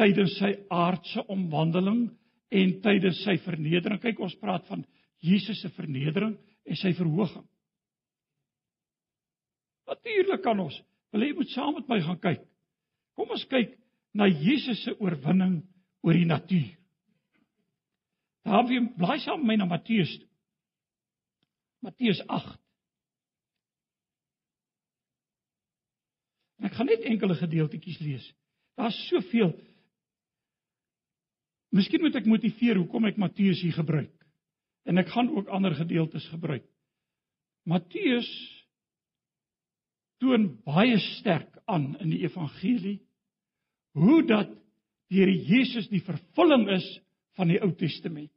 tydens 0.00 0.38
sy 0.38 0.54
aardse 0.72 1.24
omwandeling 1.30 2.06
en 2.52 2.74
tydens 2.84 3.22
sy 3.24 3.38
vernedering. 3.46 4.00
Kyk, 4.02 4.20
ons 4.20 4.36
praat 4.40 4.66
van 4.68 4.84
Jesus 5.24 5.60
se 5.62 5.70
vernedering 5.76 6.34
en 6.68 6.78
sy 6.78 6.92
verhoging. 6.98 7.44
Natuurlik 9.88 10.42
kan 10.44 10.60
ons. 10.62 10.76
Wil 11.12 11.26
jy 11.26 11.36
moet 11.36 11.52
saam 11.52 11.74
met 11.76 11.88
my 11.90 12.00
gaan 12.04 12.20
kyk. 12.20 12.44
Kom 13.16 13.32
ons 13.34 13.44
kyk 13.50 13.74
na 14.16 14.28
Jesus 14.28 14.80
se 14.84 14.94
oorwinning 15.00 15.60
oor 16.04 16.16
die 16.16 16.28
natuur. 16.28 16.70
Daar 18.42 18.66
wie 18.68 18.80
bly 18.98 19.18
saam 19.22 19.42
met 19.42 19.52
my 19.52 19.58
na 19.60 19.68
Matteus. 19.70 20.12
Matteus 21.82 22.22
8. 22.26 22.58
En 26.62 26.70
ek 26.70 26.76
gaan 26.78 26.90
net 26.90 27.06
enkele 27.10 27.36
gedeeltetjies 27.38 28.00
lees. 28.02 28.26
Daar's 28.78 28.98
soveel 29.08 29.50
Miskien 31.72 32.02
moet 32.04 32.16
ek 32.20 32.28
motiveer 32.28 32.76
hoekom 32.80 33.08
ek 33.08 33.20
Matteus 33.20 33.62
hier 33.64 33.74
gebruik. 33.76 34.12
En 34.84 34.98
ek 35.00 35.12
gaan 35.14 35.30
ook 35.32 35.48
ander 35.48 35.74
gedeeltes 35.78 36.26
gebruik. 36.32 36.66
Matteus 37.68 38.28
toon 40.22 40.50
baie 40.66 40.98
sterk 41.16 41.62
aan 41.70 41.94
in 42.02 42.10
die 42.12 42.22
evangelie 42.26 42.98
hoe 43.98 44.20
dat 44.26 44.50
die 44.50 44.60
Here 45.12 45.32
Jesus 45.32 45.90
die 45.92 46.00
vervulling 46.00 46.70
is 46.72 46.86
van 47.36 47.50
die 47.52 47.58
Ou 47.60 47.68
Testament. 47.76 48.30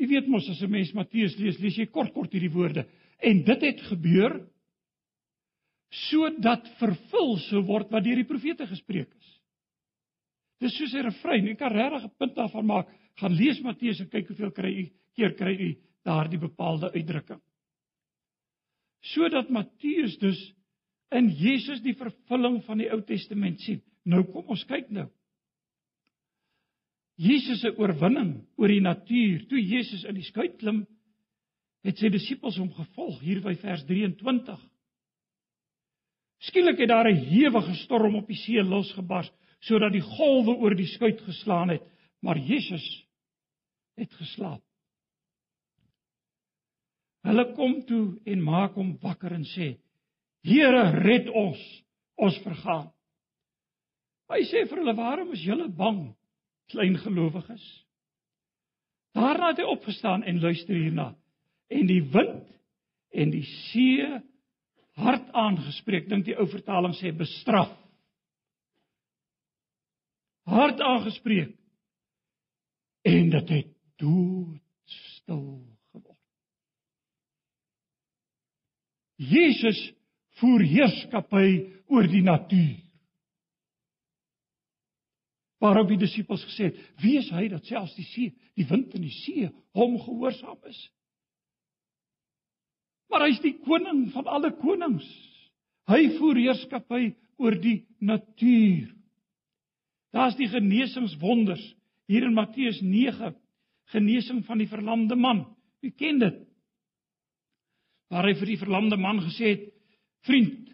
Jy 0.00 0.08
weet 0.10 0.30
mos 0.32 0.48
as 0.50 0.62
'n 0.62 0.70
mens 0.70 0.92
Matteus 0.94 1.36
lees, 1.38 1.60
lees 1.60 1.76
jy 1.78 1.86
kort 1.86 2.12
kort 2.12 2.32
hierdie 2.32 2.50
woorde 2.50 2.86
en 3.22 3.44
dit 3.44 3.62
het 3.62 3.80
gebeur 3.86 4.40
sodat 6.08 6.66
vervul 6.78 7.36
sou 7.38 7.62
word 7.62 7.90
wat 7.90 8.04
deur 8.04 8.16
die 8.16 8.26
profete 8.26 8.66
gespreek 8.66 9.14
is. 9.14 9.39
Dis 10.60 10.76
soos 10.76 10.94
'n 10.94 11.06
refrein. 11.06 11.46
Jy 11.46 11.56
kan 11.56 11.72
regtig 11.72 12.04
'n 12.04 12.16
punt 12.18 12.34
daarvan 12.34 12.66
maak. 12.66 12.88
Gaan 13.16 13.32
lees 13.32 13.60
Matteus 13.60 14.00
en 14.00 14.08
kyk 14.08 14.28
hoeveel 14.28 14.52
kry 14.52 14.72
u 14.82 14.90
keer 15.14 15.34
kry 15.34 15.54
u 15.56 15.76
daardie 16.04 16.38
bepaalde 16.38 16.92
uitdrukking. 16.92 17.40
Sodat 19.00 19.48
Matteus 19.50 20.18
dus 20.18 20.54
in 21.10 21.28
Jesus 21.28 21.80
die 21.82 21.94
vervulling 21.94 22.62
van 22.64 22.78
die 22.78 22.90
Ou 22.92 23.00
Testament 23.02 23.60
sien. 23.60 23.82
Nou 24.04 24.22
kom 24.24 24.46
ons 24.48 24.64
kyk 24.64 24.90
nou. 24.90 25.08
Jesus 27.20 27.60
se 27.60 27.72
oorwinning 27.76 28.46
oor 28.56 28.68
die 28.68 28.80
natuur. 28.80 29.44
Toe 29.48 29.60
Jesus 29.60 30.04
in 30.08 30.14
die 30.14 30.24
skuit 30.24 30.56
klim, 30.60 30.86
het 31.84 31.98
sy 32.00 32.08
disippels 32.12 32.56
hom 32.60 32.70
gevolg 32.72 33.20
hier 33.24 33.42
by 33.44 33.54
vers 33.60 33.84
23. 33.88 34.60
Skielik 36.40 36.78
het 36.80 36.88
daar 36.88 37.08
'n 37.08 37.24
hewige 37.28 37.74
storm 37.84 38.16
op 38.16 38.26
die 38.28 38.36
see 38.36 38.62
losgebars 38.62 39.30
sodat 39.66 39.92
die 39.92 40.04
golwe 40.04 40.56
oor 40.56 40.74
die 40.76 40.88
skuit 40.88 41.20
geslaan 41.26 41.74
het, 41.74 41.84
maar 42.24 42.38
Jesus 42.38 42.84
het 44.00 44.12
geslaap. 44.16 44.62
Hulle 47.26 47.44
kom 47.56 47.80
toe 47.88 48.04
en 48.24 48.40
maak 48.44 48.78
hom 48.80 48.94
wakker 49.02 49.34
en 49.36 49.44
sê: 49.44 49.74
"Here, 50.42 50.90
red 51.04 51.28
ons, 51.28 51.60
ons 52.16 52.38
vergaan." 52.44 52.88
Hy 54.30 54.40
sê 54.48 54.64
vir 54.68 54.78
hulle: 54.78 54.96
"Waarom 54.96 55.32
is 55.32 55.44
julle 55.44 55.68
bang, 55.68 56.14
klein 56.70 56.96
gelowiges?" 56.96 57.64
Daarna 59.12 59.50
het 59.50 59.58
hy 59.58 59.66
opgestaan 59.68 60.22
en 60.22 60.40
luister 60.40 60.74
hierna. 60.74 61.14
En 61.68 61.86
die 61.86 62.02
wind 62.02 62.46
en 63.10 63.30
die 63.30 63.44
see 63.44 64.06
hard 65.00 65.32
aangespreek, 65.32 66.08
dink 66.08 66.24
die 66.24 66.36
ou 66.38 66.46
vertaling 66.46 66.94
sê 66.94 67.10
bestraf 67.16 67.72
hard 70.50 70.80
aangespreek 70.82 71.54
en 73.06 73.30
dit 73.30 73.48
het 73.48 73.70
doodstil 74.02 75.46
geword. 75.92 76.18
Jesus 79.16 79.80
voer 80.40 80.64
heerskappy 80.66 81.48
oor 81.90 82.08
die 82.08 82.22
natuur. 82.24 82.78
Waarop 85.60 85.90
die 85.92 86.00
disippels 86.00 86.44
gesê 86.48 86.70
het: 86.70 86.78
"Wie 87.02 87.18
is 87.20 87.28
hy 87.30 87.48
dat 87.52 87.66
selfs 87.68 87.94
die 87.94 88.06
see, 88.08 88.30
die 88.56 88.64
wind 88.68 88.94
en 88.96 89.04
die 89.04 89.12
see 89.12 89.50
hom 89.76 89.98
gehoorsaam 90.00 90.56
is?" 90.68 90.80
Maar 93.10 93.26
hy's 93.26 93.42
die 93.42 93.58
koning 93.66 94.06
van 94.14 94.26
alle 94.30 94.52
konings. 94.56 95.06
Hy 95.90 96.06
voer 96.18 96.38
heerskappy 96.38 97.10
oor 97.42 97.56
die 97.60 97.82
natuur. 97.98 98.99
Daar's 100.14 100.36
die 100.38 100.48
genesingswonders 100.50 101.62
hier 102.10 102.26
in 102.26 102.34
Matteus 102.34 102.80
9, 102.82 103.34
genesing 103.94 104.42
van 104.46 104.58
die 104.58 104.68
verlamde 104.70 105.16
man. 105.16 105.44
U 105.80 105.90
ken 105.96 106.18
dit. 106.22 106.40
Waar 108.10 108.26
hy 108.26 108.34
vir 108.40 108.50
die 108.50 108.60
verlamde 108.60 108.98
man 108.98 109.22
gesê 109.22 109.54
het: 109.54 109.68
"Vriend, 110.26 110.72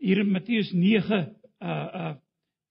hier 0.00 0.22
in 0.24 0.32
Matteus 0.32 0.72
9 0.72 1.20
uh 1.60 1.68
uh 1.68 2.14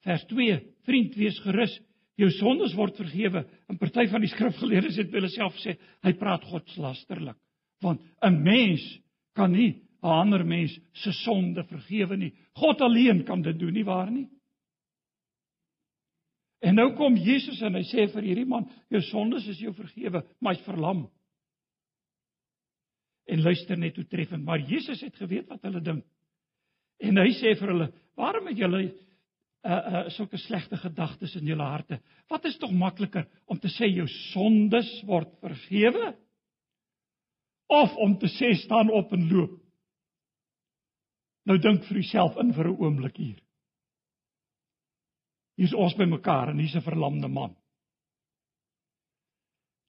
vers 0.06 0.26
2, 0.30 0.58
vriend, 0.86 1.16
wees 1.18 1.38
gerus, 1.42 1.80
jou 2.18 2.30
sondes 2.34 2.74
word 2.78 2.98
vergewe." 2.98 3.46
En 3.70 3.78
party 3.78 4.08
van 4.10 4.22
die 4.26 4.30
skrifgeleerdes 4.34 4.98
het 5.02 5.14
hulle 5.14 5.30
self 5.30 5.54
gesê, 5.60 5.78
hy 6.02 6.14
praat 6.18 6.46
godslasterlik, 6.50 7.38
want 7.82 8.02
'n 8.22 8.42
mens 8.42 8.82
kan 9.34 9.52
nie 9.52 9.86
'n 10.02 10.08
ander 10.22 10.46
mens 10.46 10.80
se 10.94 11.12
sonde 11.12 11.64
vergewe 11.64 12.18
nie. 12.18 12.34
God 12.54 12.82
alleen 12.82 13.24
kan 13.24 13.42
dit 13.42 13.60
doen, 13.60 13.74
nie 13.74 13.86
waar 13.86 14.12
nie? 14.12 14.28
En 16.64 16.76
nou 16.76 16.90
kom 16.96 17.18
Jesus 17.20 17.60
en 17.66 17.76
hy 17.78 17.84
sê 17.88 18.08
vir 18.14 18.24
hierdie 18.30 18.48
man, 18.48 18.68
jou 18.94 19.02
sondes 19.10 19.48
is 19.52 19.60
jou 19.60 19.74
vergewe, 19.76 20.24
maar 20.40 20.56
hy's 20.56 20.66
verlam. 20.68 21.06
En 23.26 23.42
luister 23.42 23.78
net 23.78 23.98
hoe 23.98 24.06
treffend, 24.08 24.46
maar 24.46 24.62
Jesus 24.62 25.02
het 25.02 25.16
geweet 25.18 25.50
wat 25.50 25.66
hulle 25.66 25.82
dink. 25.84 26.06
En 27.04 27.20
hy 27.20 27.32
sê 27.36 27.56
vir 27.60 27.74
hulle, 27.74 27.90
"Waarom 28.16 28.48
het 28.48 28.58
julle 28.58 28.84
uh 29.66 29.72
uh 29.72 30.10
sulke 30.10 30.38
slegte 30.38 30.78
gedagtes 30.78 31.36
in 31.36 31.46
julle 31.46 31.64
harte? 31.64 32.00
Wat 32.30 32.46
is 32.46 32.58
tog 32.58 32.72
makliker 32.72 33.28
om 33.46 33.60
te 33.60 33.68
sê 33.68 33.90
jou 33.90 34.08
sondes 34.08 35.02
word 35.06 35.40
vergewe 35.42 36.16
of 37.68 37.96
om 37.98 38.18
te 38.18 38.28
sê 38.28 38.54
staan 38.54 38.90
op 38.90 39.12
en 39.14 39.30
loop?" 39.30 39.60
Nou 41.46 41.58
dink 41.58 41.84
vir 41.86 41.98
jouself 42.02 42.38
in 42.38 42.54
vir 42.54 42.68
'n 42.68 42.78
oomblik 42.78 43.18
hier. 43.18 43.45
Hier's 45.56 45.74
ons 45.74 45.96
by 45.96 46.08
mekaar 46.10 46.52
en 46.52 46.60
hier's 46.60 46.76
'n 46.76 46.84
verlamde 46.84 47.28
man. 47.28 47.56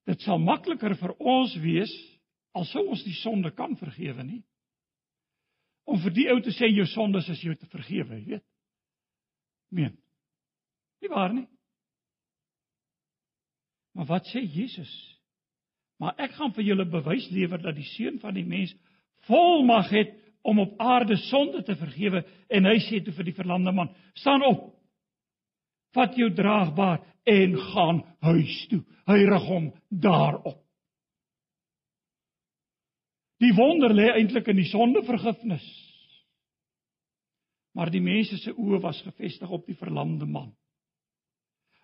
Dit 0.07 0.21
sal 0.21 0.39
makliker 0.39 0.95
vir 0.95 1.15
ons 1.19 1.55
wees 1.59 1.91
al 2.55 2.65
sou 2.65 2.87
ons 2.87 3.03
die 3.03 3.15
sonde 3.21 3.51
kan 3.51 3.75
vergewe 3.75 4.23
nie. 4.23 4.43
Om 5.85 5.99
vir 6.03 6.13
die 6.15 6.29
ou 6.31 6.39
te 6.41 6.51
sê 6.55 6.69
jou 6.71 6.85
sondes 6.85 7.27
is 7.29 7.41
jou 7.41 7.55
te 7.55 7.67
vergewe, 7.71 8.19
jy 8.19 8.25
weet. 8.25 8.45
Meen. 9.71 9.97
Nie 11.01 11.09
waar 11.09 11.33
nie. 11.33 11.47
Maar 13.93 14.05
wat 14.05 14.27
sê 14.31 14.41
Jesus? 14.41 14.91
Maar 15.99 16.15
ek 16.27 16.35
gaan 16.37 16.53
vir 16.53 16.63
julle 16.63 16.85
bewys 16.85 17.27
lewer 17.33 17.61
dat 17.61 17.75
die 17.75 17.87
seun 17.95 18.19
van 18.19 18.35
die 18.37 18.45
mens 18.45 18.73
volmag 19.27 19.89
het 19.91 20.13
om 20.47 20.59
op 20.59 20.75
aarde 20.79 21.17
sonde 21.27 21.63
te 21.65 21.75
vergewe 21.75 22.23
en 22.53 22.69
hy 22.69 22.77
sê 22.85 23.01
toe 23.03 23.13
vir 23.17 23.27
die 23.27 23.35
verlamde 23.35 23.73
man: 23.73 23.89
"Staan 24.15 24.45
op 24.45 24.76
vat 25.95 26.15
jou 26.17 26.29
draagbaar 26.33 27.01
en 27.27 27.57
gaan 27.71 28.03
huis 28.19 28.67
toe. 28.71 28.83
Hy 29.07 29.19
rig 29.27 29.47
hom 29.47 29.67
daarop. 29.89 30.63
Die 33.37 33.53
wonder 33.53 33.93
lê 33.93 34.09
eintlik 34.15 34.47
in 34.49 34.57
die 34.57 34.69
sondevergifnis. 34.71 35.65
Maar 37.77 37.91
die 37.93 38.01
mense 38.01 38.39
se 38.41 38.55
oë 38.57 38.79
was 38.81 39.01
gefestig 39.05 39.51
op 39.53 39.67
die 39.69 39.77
verlamde 39.77 40.25
man. 40.25 40.49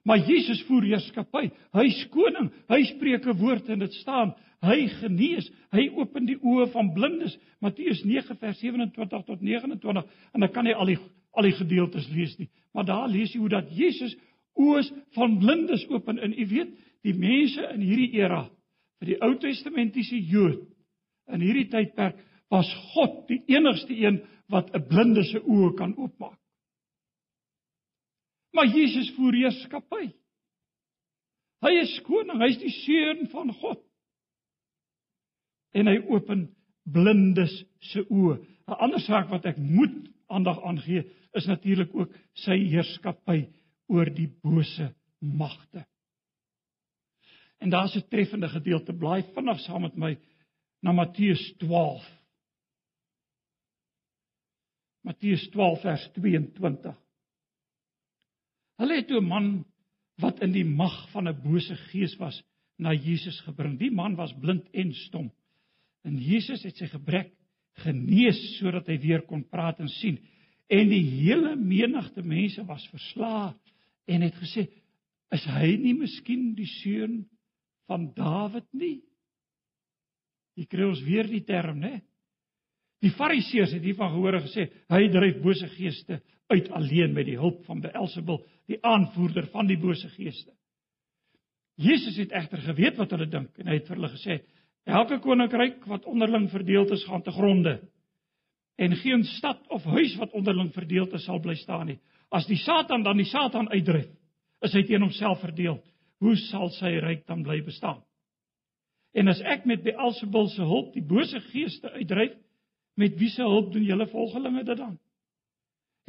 Maar 0.04 0.26
Jesus 0.28 0.64
voer 0.68 0.88
heerskappy. 0.90 1.48
Hy's 1.78 2.02
koning. 2.12 2.50
Hy 2.68 2.82
spreek 2.90 3.28
'n 3.28 3.38
woord 3.40 3.70
en 3.70 3.80
dit 3.80 3.94
staan. 4.02 4.34
Hy 4.62 4.88
genees. 5.00 5.50
Hy 5.72 5.90
open 5.96 6.26
die 6.26 6.40
oë 6.40 6.72
van 6.72 6.94
blindes. 6.94 7.38
Matteus 7.60 8.04
9 8.04 8.36
vers 8.36 8.60
27 8.60 9.24
tot 9.26 9.42
29 9.42 10.04
en 10.34 10.40
dan 10.40 10.52
kan 10.52 10.66
jy 10.66 10.74
al 10.74 10.92
die 10.92 11.00
al 11.34 11.48
die 11.48 11.58
gedeeltes 11.58 12.08
lees 12.14 12.36
nie. 12.38 12.50
Maar 12.74 12.86
daar 12.86 13.08
lees 13.10 13.34
jy 13.34 13.42
hoe 13.42 13.52
dat 13.54 13.72
Jesus 13.74 14.16
oë 14.60 14.84
van 15.18 15.38
blindes 15.42 15.86
open 15.90 16.20
en 16.22 16.34
u 16.34 16.46
weet, 16.48 16.74
die 17.04 17.16
mense 17.18 17.64
in 17.74 17.82
hierdie 17.82 18.14
era 18.20 18.46
vir 19.02 19.14
die 19.14 19.20
Ou 19.26 19.34
Testamentiese 19.42 20.20
Jood 20.30 20.62
in 21.34 21.44
hierdie 21.44 21.68
tydperk 21.72 22.20
was 22.54 22.70
God 22.94 23.24
die 23.28 23.42
enigste 23.52 23.96
een 23.98 24.22
wat 24.52 24.70
'n 24.74 24.88
blinde 24.88 25.24
se 25.24 25.40
oë 25.40 25.74
kan 25.78 25.96
oopmaak. 25.98 26.40
Maar 28.54 28.68
Jesus 28.68 29.10
voer 29.16 29.34
heerskappy. 29.34 30.14
Hy 31.64 31.72
is 31.82 32.02
koning, 32.06 32.40
hy 32.40 32.50
is 32.52 32.60
die 32.62 32.70
seun 32.70 33.28
van 33.32 33.54
God. 33.54 33.82
En 35.74 35.88
hy 35.88 35.98
open 36.08 36.56
blindes 36.84 37.66
se 37.80 38.04
oë. 38.10 38.38
'n 38.68 38.80
Ander 38.80 39.00
saak 39.00 39.30
wat 39.30 39.46
ek 39.46 39.58
moet 39.58 40.10
aandag 40.28 40.62
aan 40.64 40.80
gee, 40.80 41.04
is 41.34 41.48
natuurlik 41.50 41.96
ook 41.96 42.14
sy 42.46 42.58
heerskappy 42.70 43.48
oor 43.92 44.10
die 44.14 44.30
bose 44.44 44.90
magte. 45.20 45.86
En 47.64 47.70
daar's 47.70 47.96
'n 47.96 48.08
treffende 48.10 48.50
gedeelte, 48.50 48.94
blaai 48.94 49.24
vinnig 49.34 49.60
saam 49.60 49.82
met 49.82 49.96
my 49.96 50.18
na 50.82 50.92
Matteus 50.92 51.54
12. 51.58 52.04
Matteus 55.02 55.50
12 55.50 55.82
vers 55.82 56.10
22. 56.14 56.96
Hulle 58.76 58.96
het 58.96 59.12
'n 59.12 59.24
man 59.24 59.66
wat 60.20 60.42
in 60.42 60.52
die 60.52 60.66
mag 60.66 61.10
van 61.12 61.28
'n 61.28 61.42
bose 61.42 61.76
gees 61.76 62.16
was 62.18 62.44
na 62.78 62.94
Jesus 62.94 63.40
gebring. 63.42 63.80
Die 63.80 63.92
man 63.92 64.16
was 64.16 64.34
blind 64.40 64.70
en 64.72 64.94
stom. 64.94 65.32
En 66.04 66.18
Jesus 66.18 66.64
het 66.64 66.78
sy 66.78 66.88
gebrek 66.88 67.32
genees 67.74 68.58
sodat 68.60 68.88
hy 68.88 69.00
weer 69.00 69.22
kon 69.22 69.48
praat 69.50 69.80
en 69.80 69.90
sien 69.90 70.20
en 70.72 70.90
die 70.90 71.04
hele 71.24 71.56
menigte 71.60 72.24
mense 72.24 72.64
was 72.68 72.86
verslae 72.92 73.52
en 74.08 74.26
het 74.26 74.38
gesê 74.40 74.68
is 75.34 75.46
hy 75.50 75.76
nie 75.82 75.96
miskien 75.98 76.54
die 76.56 76.70
seun 76.70 77.24
van 77.90 78.12
Dawid 78.16 78.68
nie? 78.78 79.02
Jy 80.56 80.68
kry 80.70 80.86
ons 80.86 81.02
weer 81.04 81.28
die 81.28 81.44
term 81.48 81.82
nê 81.82 81.98
Die 83.04 83.12
Fariseërs 83.12 83.74
het 83.76 83.84
hiervan 83.84 84.14
gehoor 84.14 84.38
en 84.38 84.46
gesê 84.46 84.70
hy 84.94 85.08
dryf 85.12 85.42
bose 85.44 85.68
geeste 85.76 86.22
uit 86.54 86.70
alleen 86.78 87.12
met 87.16 87.28
die 87.28 87.40
hulp 87.40 87.64
van 87.68 87.82
Beelzebul 87.84 88.40
die 88.72 88.80
aanvoerder 88.86 89.50
van 89.52 89.68
die 89.68 89.80
bose 89.80 90.08
geeste. 90.14 90.54
Jesus 91.76 92.16
het 92.22 92.32
egter 92.38 92.62
geweet 92.64 93.00
wat 93.02 93.12
hulle 93.12 93.28
dink 93.28 93.60
en 93.60 93.72
hy 93.72 93.80
het 93.80 93.90
vir 93.90 93.98
hulle 93.98 94.12
gesê 94.14 94.38
elke 94.88 95.18
koninkryk 95.24 95.84
wat 95.90 96.08
onderling 96.08 96.48
verdeel 96.52 96.88
is 96.96 97.04
gaan 97.10 97.24
te 97.26 97.34
gronde 97.36 97.80
en 98.76 98.96
geen 98.96 99.24
stad 99.24 99.62
of 99.68 99.84
huis 99.84 100.16
wat 100.18 100.34
onderling 100.34 100.72
verdeel 100.74 101.08
is 101.14 101.26
sal 101.26 101.40
bly 101.40 101.56
staan 101.56 101.88
nie. 101.92 102.00
As 102.34 102.48
die 102.50 102.58
Satan 102.58 103.04
dan 103.04 103.18
die 103.18 103.30
Satan 103.30 103.70
uitdryf, 103.70 104.10
is 104.66 104.74
hy 104.74 104.84
teen 104.88 105.04
homself 105.04 105.42
verdeel. 105.44 105.78
Hoe 106.24 106.36
sal 106.50 106.72
sy 106.80 106.96
ryk 107.04 107.28
dan 107.28 107.44
bly 107.44 107.60
bestaan? 107.66 108.02
En 109.14 109.30
as 109.30 109.42
ek 109.46 109.68
met 109.70 109.84
Beelzebul 109.86 110.48
se 110.50 110.66
hulp 110.66 110.94
die 110.96 111.06
bose 111.06 111.40
geeste 111.52 111.92
uitdryf, 111.94 112.34
met 112.98 113.18
wie 113.20 113.30
se 113.30 113.42
hulp 113.46 113.72
doen 113.74 113.86
julle 113.86 114.08
volgelinge 114.10 114.64
dit 114.66 114.78
dan? 114.78 114.96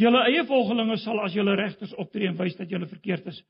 Julle 0.00 0.24
eie 0.26 0.44
volgelinge 0.48 0.96
sal 1.02 1.20
as 1.22 1.34
julle 1.36 1.54
regters 1.58 1.92
optree 2.00 2.28
en 2.28 2.38
wys 2.38 2.56
dat 2.58 2.70
julle 2.72 2.88
verkeerd 2.90 3.28
is. 3.30 3.42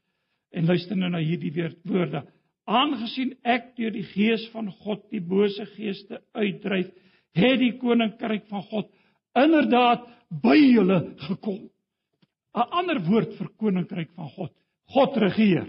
En 0.55 0.67
luister 0.69 0.99
nou 0.99 1.11
na 1.11 1.23
hierdie 1.23 1.53
woorde. 1.87 2.25
Aangesien 2.65 3.35
ek 3.45 3.75
deur 3.79 3.93
die 3.95 4.07
gees 4.11 4.45
van 4.53 4.71
God 4.85 5.07
die 5.13 5.23
bose 5.23 5.67
geeste 5.75 6.21
uitdryf, 6.33 6.91
het 7.35 7.59
die 7.61 7.75
koninkryk 7.81 8.47
van 8.51 8.63
God 8.71 8.91
inderdaad 9.35 10.05
by 10.43 10.57
julle 10.57 11.15
gekom. 11.29 11.71
'n 12.55 12.71
Ander 12.71 13.01
woord 13.07 13.35
vir 13.39 13.49
koninkryk 13.59 14.13
van 14.15 14.31
God. 14.37 14.53
God 14.95 15.17
regeer. 15.17 15.67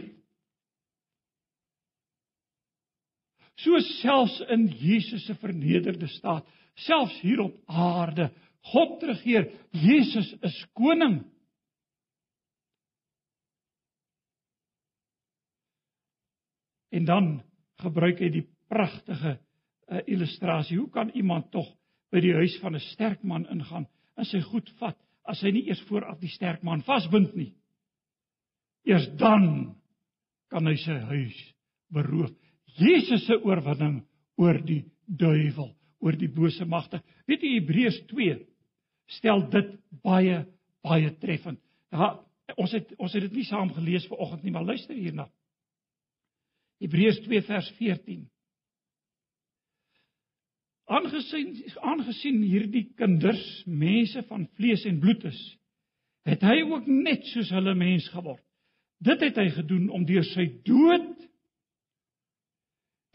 So 3.55 3.80
selfs 3.80 4.41
in 4.51 4.68
Jesus 4.68 5.26
se 5.26 5.36
vernederde 5.39 6.07
staat, 6.07 6.45
selfs 6.76 7.16
hier 7.24 7.39
op 7.39 7.55
aarde, 7.66 8.30
God 8.74 9.03
regeer. 9.03 9.47
Jesus 9.72 10.34
is 10.41 10.57
koning. 10.74 11.24
En 16.91 17.05
dan 17.05 17.32
gebruik 17.84 18.20
hy 18.20 18.30
die 18.32 18.45
pragtige 18.72 19.36
uh, 19.36 20.01
illustrasie. 20.05 20.78
Hoe 20.80 20.89
kan 20.89 21.11
iemand 21.16 21.51
tog 21.51 21.68
by 22.16 22.24
die 22.24 22.36
huis 22.38 22.55
van 22.63 22.76
'n 22.76 22.88
sterk 22.93 23.24
man 23.24 23.47
ingaan 23.51 23.88
en 24.16 24.26
sy 24.26 24.39
goed 24.41 24.70
vat 24.80 24.97
as 25.28 25.41
hy 25.43 25.51
nie 25.51 25.68
eers 25.68 25.82
vooraf 25.89 26.20
die 26.22 26.32
sterk 26.32 26.63
man 26.63 26.84
vasbind 26.86 27.36
nie. 27.36 27.51
Eers 28.86 29.07
dan 29.20 29.76
kan 30.49 30.68
hy 30.68 30.76
sy 30.80 30.95
huis 31.09 31.38
beroof. 31.91 32.32
Jesus 32.78 33.26
se 33.26 33.36
oorwinning 33.43 34.03
oor 34.38 34.59
die 34.61 34.84
duiwel, 35.07 35.74
oor 35.99 36.16
die 36.16 36.30
bose 36.32 36.66
magte. 36.66 37.01
Weet 37.28 37.43
jy 37.43 37.55
Hebreërs 37.59 38.01
2 38.11 38.38
stel 39.18 39.49
dit 39.49 39.74
baie 40.03 40.45
baie 40.86 41.09
treffend. 41.18 41.59
Ja, 41.91 42.20
ons 42.57 42.72
het 42.72 42.93
ons 42.99 43.13
het 43.13 43.26
dit 43.26 43.39
nie 43.39 43.47
saam 43.47 43.72
gelees 43.74 44.05
vanoggend 44.07 44.43
nie, 44.43 44.51
maar 44.53 44.68
luister 44.68 44.95
hierna. 44.95 45.28
Hebreërs 46.80 47.24
2 47.26 47.41
vers 47.41 47.72
14. 47.80 48.28
Aangesien 50.86 51.56
aangesien 51.82 52.42
hierdie 52.46 52.86
kinders 53.00 53.46
mense 53.66 54.22
van 54.30 54.46
vlees 54.58 54.84
en 54.86 55.00
bloed 55.02 55.24
is, 55.26 55.40
het 56.30 56.44
hy 56.46 56.60
ook 56.68 56.86
net 56.90 57.26
soos 57.32 57.50
hulle 57.54 57.74
mens 57.78 58.06
geword. 58.14 58.44
Dit 59.02 59.22
het 59.26 59.38
hy 59.42 59.50
gedoen 59.54 59.90
om 59.94 60.06
deur 60.06 60.26
sy 60.34 60.46
dood 60.66 61.16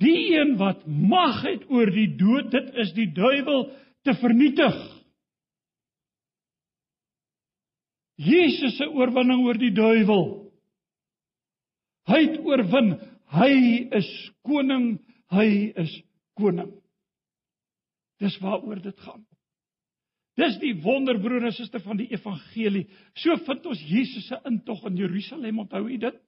die 0.00 0.32
een 0.32 0.54
wat 0.56 0.86
mag 0.86 1.42
het 1.44 1.66
oor 1.68 1.90
die 1.92 2.08
dood, 2.16 2.50
dit 2.52 2.70
is 2.80 2.92
die 2.96 3.10
duiwel 3.12 3.66
te 4.06 4.14
vernietig. 4.16 4.78
Jesus 8.20 8.76
se 8.76 8.88
oorwinning 8.88 9.44
oor 9.44 9.60
die 9.60 9.72
duiwel. 9.76 10.26
Hy 12.08 12.20
het 12.26 12.38
oorwin. 12.44 12.94
Hy 13.32 13.52
is 13.96 14.10
koning. 14.44 14.98
Hy 15.32 15.48
is 15.80 15.92
koning. 16.36 16.72
Dis 18.20 18.36
waaroor 18.42 18.80
dit 18.82 18.98
gaan. 19.00 19.24
Dis 20.38 20.58
die 20.62 20.74
wonderbroer 20.82 21.48
en 21.48 21.54
suster 21.56 21.82
van 21.84 21.98
die 22.00 22.08
evangelie. 22.12 22.86
So 23.18 23.36
vind 23.46 23.66
ons 23.66 23.80
Jesus 23.88 24.28
se 24.28 24.38
intog 24.48 24.84
in 24.88 25.00
Jerusalem, 25.00 25.58
onthou 25.64 25.86
u 25.88 25.98
dit? 25.98 26.20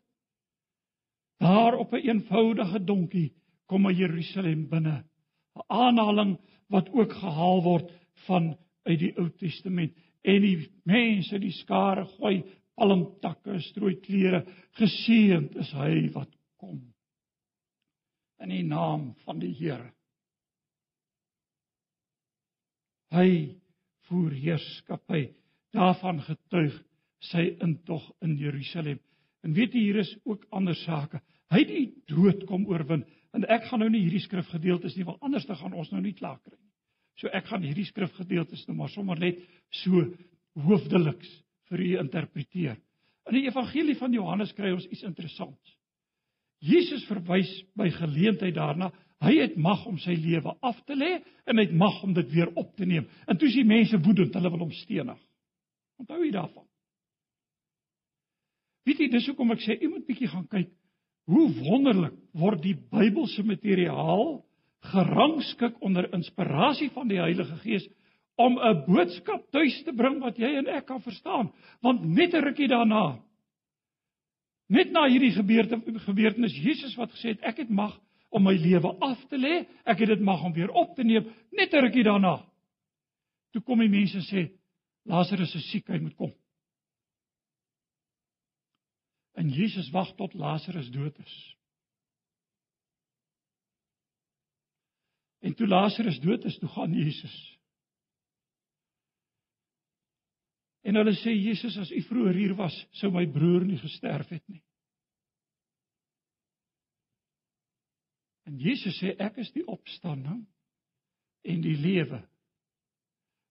Daar 1.43 1.78
op 1.78 1.93
'n 1.93 1.97
een 1.97 2.09
eenvoudige 2.09 2.84
donkie 2.84 3.32
kom 3.66 3.86
hy 3.86 3.93
Jerusalem 3.93 4.68
binne. 4.68 5.05
'n 5.57 5.64
Aanhaling 5.68 6.38
wat 6.68 6.88
ook 6.93 7.12
gehaal 7.12 7.62
word 7.62 7.93
van 8.26 8.57
uit 8.82 8.99
die 8.99 9.12
Ou 9.18 9.30
Testament 9.30 9.97
en 10.22 10.43
die 10.43 10.68
mense 10.84 11.38
die 11.38 11.53
skare 11.53 12.05
gooi 12.16 12.43
palmtakke 12.78 13.61
strooi 13.61 13.97
klere 14.01 14.45
geseënd 14.78 15.57
is 15.62 15.72
hy 15.76 16.09
wat 16.14 16.30
kom 16.57 16.80
in 18.43 18.55
die 18.55 18.64
naam 18.66 19.12
van 19.26 19.43
die 19.43 19.53
Here 19.59 19.93
hy 23.12 23.28
voer 24.08 24.34
heerskappy 24.36 25.26
daarvan 25.76 26.20
getuig 26.26 26.76
sy 27.32 27.52
intog 27.62 28.04
in 28.24 28.36
Jerusalem 28.40 29.00
en 29.42 29.54
weet 29.56 29.74
jy 29.74 29.86
hier 29.88 30.02
is 30.02 30.12
ook 30.24 30.44
ander 30.50 30.76
sake 30.84 31.22
hy 31.52 31.64
die 31.68 31.86
dood 32.10 32.46
kom 32.48 32.66
oorwin 32.70 33.04
en 33.32 33.48
ek 33.48 33.68
gaan 33.68 33.84
nou 33.84 33.90
nie 33.92 34.04
hierdie 34.04 34.24
skrifgedeeltes 34.24 34.96
nie 34.96 35.08
want 35.08 35.22
anders 35.22 35.46
dan 35.48 35.60
gaan 35.60 35.76
ons 35.76 35.92
nou 35.92 36.02
nie 36.02 36.16
klaar 36.18 36.40
kry 36.42 36.56
nie 36.56 36.72
So 37.20 37.30
ek 37.34 37.48
gaan 37.50 37.64
hierdie 37.64 37.86
skrifgedeeltes 37.88 38.64
nou 38.68 38.76
maar 38.78 38.92
sommer 38.92 39.20
net 39.20 39.40
so 39.82 40.04
hoofdeliks 40.66 41.30
vir 41.70 41.84
u 41.84 41.90
interpreteer. 42.00 42.80
In 43.30 43.38
die 43.38 43.46
evangelie 43.46 43.96
van 44.00 44.14
Johannes 44.14 44.54
kry 44.56 44.72
ons 44.74 44.88
iets 44.90 45.04
interessants. 45.06 45.76
Jesus 46.62 47.04
verwys 47.08 47.50
by 47.78 47.88
geleentheid 47.94 48.54
daarna, 48.56 48.90
hy 49.22 49.36
het 49.38 49.56
mag 49.56 49.84
om 49.86 49.98
sy 50.02 50.14
lewe 50.18 50.54
af 50.60 50.78
te 50.86 50.96
lê 50.98 51.14
en 51.46 51.58
hy 51.58 51.66
het 51.68 51.74
mag 51.78 52.02
om 52.02 52.12
dit 52.16 52.28
weer 52.32 52.50
op 52.58 52.74
te 52.76 52.86
neem. 52.88 53.06
En 53.26 53.38
toe 53.38 53.48
is 53.48 53.58
die 53.58 53.66
mense 53.66 53.98
woedend, 54.02 54.34
hulle 54.34 54.50
wil 54.50 54.66
hom 54.66 54.74
stenig. 54.82 55.18
Onthou 56.02 56.20
jy 56.24 56.32
daarvan? 56.34 56.66
Weet 58.86 58.98
jy, 58.98 59.10
dis 59.12 59.28
hoekom 59.30 59.54
ek 59.54 59.62
sê 59.62 59.78
u 59.78 59.92
moet 59.92 60.06
bietjie 60.08 60.30
gaan 60.30 60.48
kyk 60.50 60.72
hoe 61.30 61.44
wonderlik 61.62 62.16
word 62.34 62.64
die 62.64 62.74
Bybelse 62.74 63.44
materiaal 63.46 64.40
gerangskik 64.90 65.76
onder 65.86 66.08
inspirasie 66.16 66.90
van 66.90 67.10
die 67.10 67.20
Heilige 67.22 67.60
Gees 67.62 67.86
om 68.42 68.58
'n 68.58 68.84
boodskap 68.88 69.44
tuis 69.52 69.82
te 69.84 69.92
bring 69.92 70.18
wat 70.20 70.38
jy 70.38 70.50
en 70.58 70.66
ek 70.66 70.86
kan 70.86 71.00
verstaan. 71.00 71.52
Want 71.82 72.02
net 72.02 72.34
'n 72.34 72.42
rukkie 72.42 72.68
daarna 72.68 73.22
net 74.68 74.92
na 74.92 75.06
hierdie 75.08 75.34
gebeurte 75.34 75.80
gebeurtenis 76.06 76.56
Jesus 76.56 76.96
wat 76.96 77.12
gesê 77.12 77.34
het 77.34 77.42
ek 77.42 77.58
het 77.64 77.70
mag 77.70 78.00
om 78.33 78.43
my 78.43 78.55
lewe 78.57 78.91
af 79.05 79.20
te 79.28 79.37
lê, 79.37 79.62
ek 79.85 80.03
het 80.03 80.14
dit 80.14 80.24
mag 80.24 80.43
om 80.45 80.55
weer 80.57 80.70
op 80.72 80.95
te 80.97 81.05
neem, 81.05 81.28
net 81.53 81.72
'n 81.72 81.85
rukkie 81.85 82.05
daarna. 82.05 82.41
Toe 83.53 83.62
kom 83.62 83.78
die 83.78 83.89
mense 83.89 84.20
sê 84.24 84.49
Lazarus 85.05 85.55
is 85.55 85.70
siek, 85.70 85.89
hy 85.89 85.99
moet 85.99 86.16
kom. 86.16 86.33
En 89.35 89.49
Jesus 89.49 89.91
wag 89.91 90.14
tot 90.16 90.35
Lazarus 90.35 90.91
dood 90.91 91.18
is. 91.18 91.57
En 95.41 95.55
toe 95.55 95.66
Lazarus 95.66 96.20
dood 96.20 96.45
is, 96.45 96.59
toe 96.59 96.68
gaan 96.68 96.93
Jesus. 96.95 97.59
En 100.83 100.95
hulle 100.95 101.14
sê 101.18 101.35
Jesus, 101.35 101.76
as 101.78 101.91
u 101.91 102.03
vroeër 102.03 102.35
hier 102.35 102.55
was, 102.59 102.74
sou 102.99 103.11
my 103.14 103.26
broer 103.30 103.66
nie 103.66 103.78
gesterf 103.78 104.28
het 104.28 104.43
nie. 104.51 104.62
En 108.53 108.59
Jesus 108.61 108.98
sê 109.00 109.14
ek 109.16 109.38
is 109.40 109.48
die 109.55 109.64
opstanding 109.64 110.42
en 111.48 111.62
die 111.64 111.78
lewe. 111.80 112.18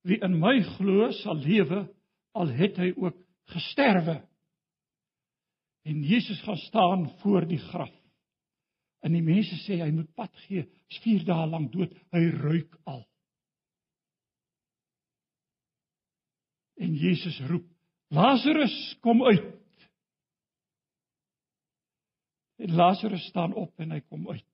Wie 0.06 0.20
in 0.22 0.36
my 0.38 0.60
glo, 0.76 1.08
sal 1.24 1.40
lewe 1.42 1.88
al 2.38 2.52
het 2.54 2.78
hy 2.78 2.92
ook 2.94 3.18
gesterwe. 3.50 4.20
En 5.90 6.04
Jesus 6.06 6.42
gaan 6.46 6.60
staan 6.68 7.08
voor 7.24 7.48
die 7.50 7.58
graf. 7.72 7.94
En 9.02 9.18
die 9.18 9.24
mense 9.26 9.58
sê 9.64 9.80
hy 9.82 9.90
moet 9.96 10.12
pad 10.14 10.30
gee. 10.46 10.68
Hy's 10.86 11.02
4 11.02 11.26
dae 11.26 11.50
lank 11.50 11.74
dood. 11.74 11.98
Hy 12.14 12.22
ruik 12.36 12.78
al. 12.86 13.02
En 16.78 16.94
Jesus 16.94 17.42
roep: 17.50 17.66
"Lazarus, 18.14 18.78
kom 19.02 19.26
uit." 19.26 19.50
En 22.62 22.78
Lazarus 22.78 23.26
staan 23.34 23.58
op 23.58 23.80
en 23.82 23.98
hy 23.98 24.02
kom 24.06 24.30
uit. 24.30 24.46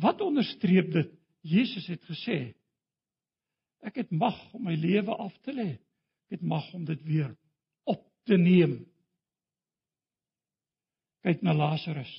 Wat 0.00 0.20
onderstreep 0.20 0.92
dit? 0.92 1.10
Jesus 1.42 1.86
het 1.86 2.02
gesê: 2.06 2.54
"Ek 3.82 3.96
het 3.96 4.10
mag 4.10 4.38
om 4.54 4.64
my 4.64 4.74
lewe 4.74 5.14
af 5.16 5.34
te 5.42 5.52
lê. 5.52 5.70
Ek 6.30 6.38
het 6.38 6.42
mag 6.42 6.72
om 6.74 6.84
dit 6.84 7.02
weer 7.02 7.36
op 7.84 8.06
te 8.24 8.36
neem." 8.36 8.92
kyk 11.22 11.42
na 11.46 11.54
Lazarus. 11.54 12.12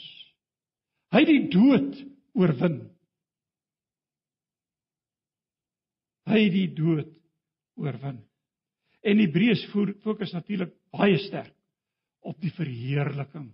Hy 1.14 1.24
het 1.24 1.30
die 1.30 1.48
dood 1.54 1.98
oorwin. 2.40 2.78
Hy 6.30 6.40
het 6.40 6.56
die 6.56 6.70
dood 6.74 7.12
oorwin. 7.80 8.22
En 9.04 9.20
Hebreërs 9.20 9.66
fokus 9.74 10.32
natuurlik 10.34 10.72
baie 10.96 11.20
sterk 11.26 11.54
op 12.24 12.40
die 12.42 12.54
verheerliking 12.56 13.52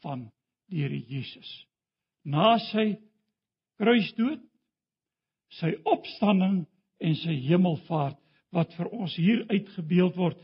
van 0.00 0.24
die 0.72 0.80
Here 0.82 0.96
Jesus. 0.96 1.50
Na 2.24 2.56
sy 2.72 2.96
kruisdood, 3.80 4.42
sy 5.60 5.72
opstanding 5.86 6.64
en 7.02 7.16
sy 7.20 7.36
hemelvaart 7.46 8.18
wat 8.54 8.72
vir 8.78 8.90
ons 8.94 9.14
hier 9.20 9.44
uitgebeeld 9.50 10.16
word, 10.16 10.38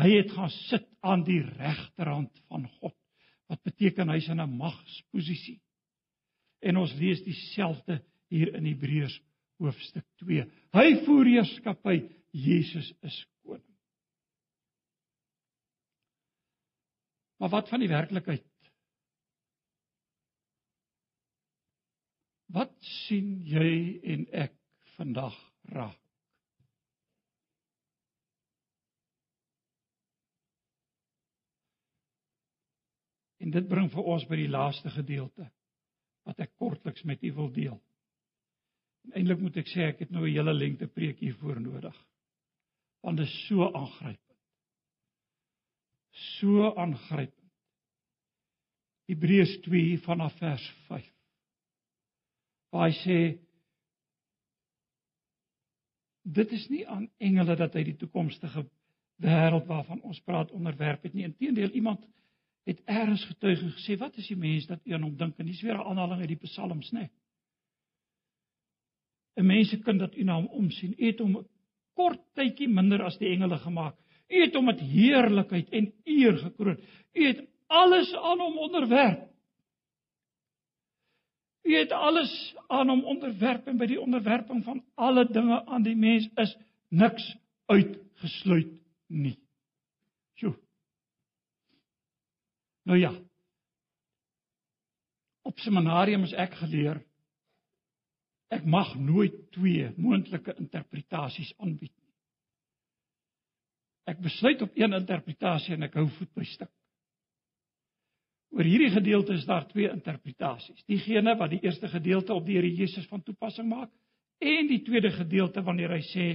hy 0.00 0.10
het 0.18 0.32
gaan 0.36 0.52
sit 0.68 0.86
aan 1.06 1.24
die 1.26 1.40
regterhand 1.42 2.32
van 2.50 2.66
God 2.80 2.94
wat 3.46 3.62
beteken 3.62 4.10
hy's 4.10 4.28
in 4.28 4.40
'n 4.40 4.56
magsposisie. 4.58 5.60
En 6.62 6.76
ons 6.76 6.94
lees 6.98 7.22
dieselfde 7.22 8.02
hier 8.28 8.54
in 8.54 8.66
Hebreërs 8.66 9.20
hoofstuk 9.62 10.04
2. 10.24 10.44
Hy 10.72 10.88
voer 11.04 11.30
heerskappy, 11.30 11.96
Jesus 12.32 12.92
is 13.02 13.26
koning. 13.44 13.76
Maar 17.38 17.48
wat 17.48 17.68
van 17.68 17.80
die 17.80 17.88
werklikheid? 17.88 18.44
Wat 22.56 22.72
sien 22.80 23.34
jy 23.44 24.00
en 24.14 24.24
ek 24.32 24.54
vandag 24.96 25.34
raak? 25.76 26.00
En 33.44 33.52
dit 33.52 33.66
bring 33.68 33.90
vir 33.92 34.08
ons 34.08 34.24
by 34.26 34.38
die 34.40 34.48
laaste 34.50 34.90
gedeelte 34.94 35.50
wat 36.26 36.40
ek 36.42 36.54
kortliks 36.58 37.04
met 37.06 37.22
u 37.28 37.32
wil 37.36 37.50
deel. 37.54 37.76
En 39.06 39.18
eintlik 39.20 39.42
moet 39.44 39.58
ek 39.60 39.68
sê 39.70 39.84
ek 39.86 40.00
het 40.02 40.14
nou 40.14 40.24
'n 40.24 40.32
hele 40.32 40.54
lengte 40.54 40.88
preek 40.88 41.20
hiervoor 41.20 41.60
nodig. 41.60 41.98
Want 43.02 43.18
dit 43.18 43.26
is 43.26 43.46
so 43.46 43.68
aangrypend. 43.68 44.40
So 46.40 46.72
aangrypend. 46.74 47.52
Hebreërs 49.06 49.60
2 49.68 50.00
vanaf 50.08 50.34
vers 50.40 50.66
5. 50.88 51.15
Waar 52.70 52.88
hy 52.88 52.96
sê 53.02 53.18
dit 56.26 56.52
is 56.52 56.68
nie 56.68 56.86
aan 56.88 57.08
engele 57.18 57.56
dat 57.56 57.74
hy 57.74 57.84
die 57.86 57.96
toekomstige 57.96 58.66
wêreld 59.22 59.66
waarvan 59.66 60.02
ons 60.02 60.20
praat 60.26 60.50
onderwerp 60.50 61.06
het 61.06 61.14
nie. 61.14 61.24
Inteendeel 61.24 61.70
iemand 61.78 62.02
het 62.66 62.82
eers 62.90 63.24
getuig 63.24 63.62
en 63.62 63.74
gesê 63.76 63.96
wat 63.98 64.16
is 64.18 64.26
die 64.28 64.36
mens 64.36 64.66
dat 64.66 64.82
u 64.84 64.92
aan 64.92 65.06
hom 65.06 65.16
dink 65.16 65.38
en 65.38 65.46
dis 65.46 65.62
weer 65.62 65.78
'n 65.78 65.86
aanhaling 65.86 66.20
uit 66.20 66.34
die 66.34 66.42
psalms 66.48 66.92
nê 66.92 67.08
'n 69.36 69.46
mensekind 69.46 70.00
dat 70.00 70.16
u 70.16 70.22
na 70.22 70.34
hom 70.34 70.46
omsien. 70.46 70.94
U 70.98 71.06
het 71.06 71.18
hom 71.18 71.36
'n 71.36 71.46
kort 71.94 72.20
tydjie 72.34 72.68
minder 72.68 73.02
as 73.02 73.18
die 73.18 73.28
engele 73.28 73.58
gemaak. 73.58 73.96
U 74.28 74.42
het 74.42 74.54
hom 74.54 74.64
met 74.64 74.80
heerlikheid 74.80 75.70
en 75.70 75.92
eer 76.04 76.38
gekroon. 76.38 76.80
U 77.14 77.26
het 77.26 77.44
alles 77.66 78.14
aan 78.14 78.40
hom 78.40 78.58
onderwerp. 78.58 79.30
U 81.66 81.74
het 81.74 81.92
alles 81.92 82.54
aan 82.66 82.88
hom 82.88 83.04
onderwerp 83.04 83.66
en 83.66 83.78
by 83.80 83.88
die 83.90 84.00
onderwerping 84.00 84.62
van 84.64 84.84
alle 84.94 85.26
dinge 85.26 85.64
aan 85.66 85.82
die 85.82 85.96
mens 85.98 86.28
is 86.38 86.54
niks 86.94 87.26
uitgesluit 87.66 88.70
nie. 89.06 89.34
Sjoe. 90.38 90.54
Nou 92.86 92.98
ja. 92.98 93.10
Op 95.42 95.58
seminarium 95.58 96.22
is 96.26 96.34
ek 96.38 96.54
geleer 96.62 97.02
ek 98.54 98.62
mag 98.62 98.92
nooit 98.94 99.34
twee 99.56 99.88
moontlike 99.98 100.54
interpretasies 100.54 101.50
aanbied 101.58 101.90
nie. 101.90 102.12
Ek 104.06 104.20
besluit 104.22 104.62
op 104.62 104.76
een 104.78 104.94
interpretasie 104.94 105.74
en 105.74 105.88
ek 105.88 105.98
hou 105.98 106.06
voet 106.14 106.30
by 106.38 106.46
stuk. 106.46 106.70
Oor 108.54 108.64
hierdie 108.64 108.90
gedeelte 108.90 109.32
is 109.32 109.44
daar 109.44 109.66
twee 109.68 109.88
interpretasies. 109.90 110.84
Diegene 110.86 111.36
wat 111.36 111.50
die 111.50 111.62
eerste 111.64 111.88
gedeelte 111.88 112.34
op 112.34 112.46
die 112.46 112.56
Here 112.56 112.70
Jesus 112.74 113.06
van 113.10 113.22
toepassing 113.22 113.68
maak 113.68 113.90
en 114.38 114.68
die 114.68 114.82
tweede 114.84 115.10
gedeelte 115.10 115.62
wanneer 115.64 115.94
hy 115.96 116.02
sê 116.12 116.26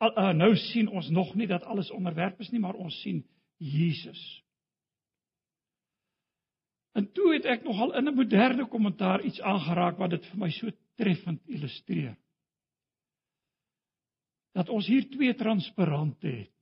uh, 0.00 0.30
nou 0.32 0.54
sien 0.56 0.88
ons 0.88 1.10
nog 1.10 1.34
nie 1.34 1.48
dat 1.50 1.66
alles 1.66 1.90
onderwerp 1.90 2.40
is 2.40 2.50
nie, 2.50 2.60
maar 2.62 2.78
ons 2.78 2.94
sien 3.02 3.24
Jesus. 3.58 4.20
En 6.96 7.06
toe 7.14 7.34
het 7.34 7.46
ek 7.46 7.62
nogal 7.64 7.94
in 7.98 8.08
'n 8.08 8.14
moderne 8.14 8.66
kommentaar 8.66 9.22
iets 9.22 9.40
aangeraak 9.40 9.98
wat 9.98 10.10
dit 10.10 10.26
vir 10.26 10.38
my 10.38 10.50
so 10.50 10.70
treffend 10.96 11.40
illustreer. 11.46 12.16
Dat 14.52 14.68
ons 14.68 14.86
hier 14.86 15.08
twee 15.10 15.34
transparante 15.34 16.26
het. 16.26 16.56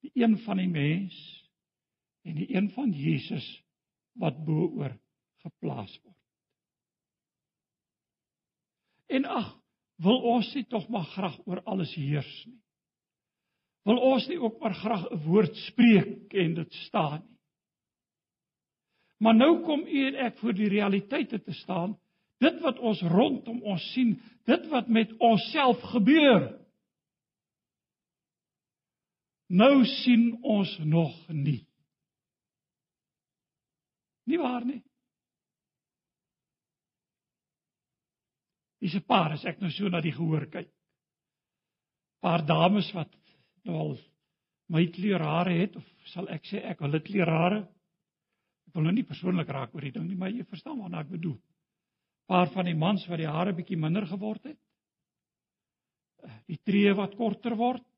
Die 0.00 0.10
een 0.14 0.38
van 0.38 0.56
die 0.56 0.68
mens 0.68 1.39
en 2.22 2.36
die 2.36 2.48
een 2.54 2.70
van 2.74 2.92
Jesus 2.92 3.46
wat 4.20 4.44
bo-oor 4.44 4.96
geplaas 5.44 5.92
word. 6.02 6.16
En 9.10 9.24
ag, 9.26 9.50
wil 10.00 10.20
ons 10.36 10.52
nie 10.54 10.64
tog 10.70 10.88
maar 10.88 11.08
graag 11.12 11.38
oor 11.46 11.62
alles 11.68 11.94
heers 11.98 12.32
nie. 12.46 12.58
Wil 13.88 13.98
ons 14.10 14.26
nie 14.28 14.38
ook 14.38 14.60
maar 14.60 14.74
graag 14.74 15.08
'n 15.10 15.22
woord 15.24 15.56
spreek 15.56 16.34
en 16.34 16.54
dit 16.54 16.72
staan 16.86 17.20
nie. 17.24 17.38
Maar 19.20 19.34
nou 19.34 19.62
kom 19.64 19.80
u 19.86 20.06
en 20.06 20.14
ek 20.14 20.38
voor 20.38 20.54
die 20.56 20.68
realiteite 20.68 21.42
te 21.42 21.52
staan, 21.52 21.98
dit 22.38 22.60
wat 22.60 22.78
ons 22.78 23.02
rondom 23.02 23.62
ons 23.62 23.92
sien, 23.92 24.14
dit 24.48 24.68
wat 24.68 24.88
met 24.88 25.12
onsself 25.18 25.80
gebeur. 25.92 26.56
Nou 29.48 29.84
sien 29.84 30.38
ons 30.42 30.78
nog 30.78 31.28
nie. 31.28 31.66
Nie 34.30 34.38
waar 34.38 34.64
nie. 34.66 34.80
Dis 38.80 38.94
'n 38.94 39.04
paar 39.04 39.32
as 39.32 39.44
ek 39.44 39.60
nou 39.60 39.70
so 39.70 39.88
na 39.88 40.00
die 40.00 40.14
gehoor 40.16 40.46
kyk. 40.46 40.70
Paar 42.22 42.46
dames 42.46 42.90
wat 42.94 43.12
nou 43.64 43.76
al 43.76 43.98
my 44.68 44.86
kleurare 44.86 45.52
het 45.58 45.76
of 45.76 45.84
sal 46.14 46.28
ek 46.28 46.46
sê 46.48 46.62
ek 46.64 46.80
hulle 46.80 47.00
kleurare. 47.04 47.60
Ek 48.68 48.74
wil 48.74 48.86
nou 48.86 48.94
nie 48.94 49.06
persoonlik 49.08 49.48
raak 49.48 49.74
oor 49.74 49.84
die 49.84 49.92
ding 49.92 50.06
nie, 50.08 50.16
maar 50.16 50.30
jy 50.30 50.44
verstaan 50.44 50.78
wat 50.78 50.94
ek 51.02 51.10
bedoel. 51.10 51.36
Paar 52.30 52.48
van 52.54 52.64
die 52.70 52.78
mans 52.78 53.06
wat 53.10 53.18
die 53.18 53.26
hare 53.28 53.52
bietjie 53.52 53.76
minder 53.76 54.06
geword 54.06 54.44
het. 54.44 54.58
Die 56.46 56.60
tree 56.64 56.92
wat 56.94 57.16
korter 57.18 57.56
word. 57.56 57.89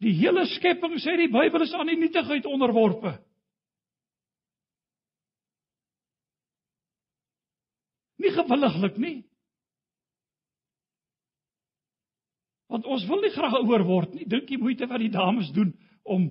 Die 0.00 0.14
hele 0.16 0.46
skepping 0.48 0.96
sê 1.02 1.16
die 1.20 1.28
Bybel 1.32 1.66
is 1.66 1.74
aan 1.76 1.90
die 1.90 1.98
nietigheid 2.00 2.46
onderworpe. 2.48 3.18
Nie 8.20 8.32
gewilliglik 8.32 8.96
nie. 9.00 9.18
Want 12.70 12.86
ons 12.86 13.04
wil 13.10 13.20
nie 13.24 13.32
graag 13.34 13.58
ouer 13.60 13.84
word 13.84 14.14
nie. 14.16 14.28
Dink 14.30 14.48
jy 14.48 14.60
moeite 14.60 14.88
wat 14.88 15.02
die 15.02 15.12
dames 15.12 15.50
doen 15.56 15.74
om 16.04 16.28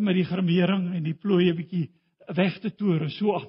met 0.00 0.16
die 0.16 0.24
gremering 0.24 0.92
en 0.96 1.04
die 1.04 1.16
plooie 1.18 1.52
bietjie 1.56 1.88
weg 2.32 2.60
te 2.62 2.70
toer 2.72 3.10
so 3.12 3.34
af. 3.36 3.48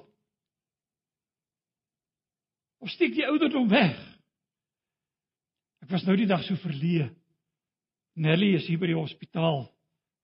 Of 2.84 2.92
steek 2.92 3.14
die 3.16 3.24
ouderdom 3.24 3.70
weg? 3.70 3.96
Ek 5.84 5.92
was 5.94 6.04
nou 6.04 6.16
die 6.20 6.28
dag 6.28 6.42
so 6.44 6.58
verleë 6.60 7.08
Nelly 8.14 8.54
is 8.54 8.66
hier 8.68 8.78
by 8.78 8.86
die 8.90 8.98
hospitaal 8.98 9.64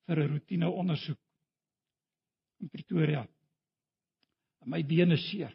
vir 0.07 0.23
'n 0.23 0.31
roetine 0.31 0.69
ondersoek 0.71 1.19
in 2.61 2.69
Pretoria. 2.69 3.27
My 4.65 4.83
bene 4.85 5.17
seer. 5.17 5.53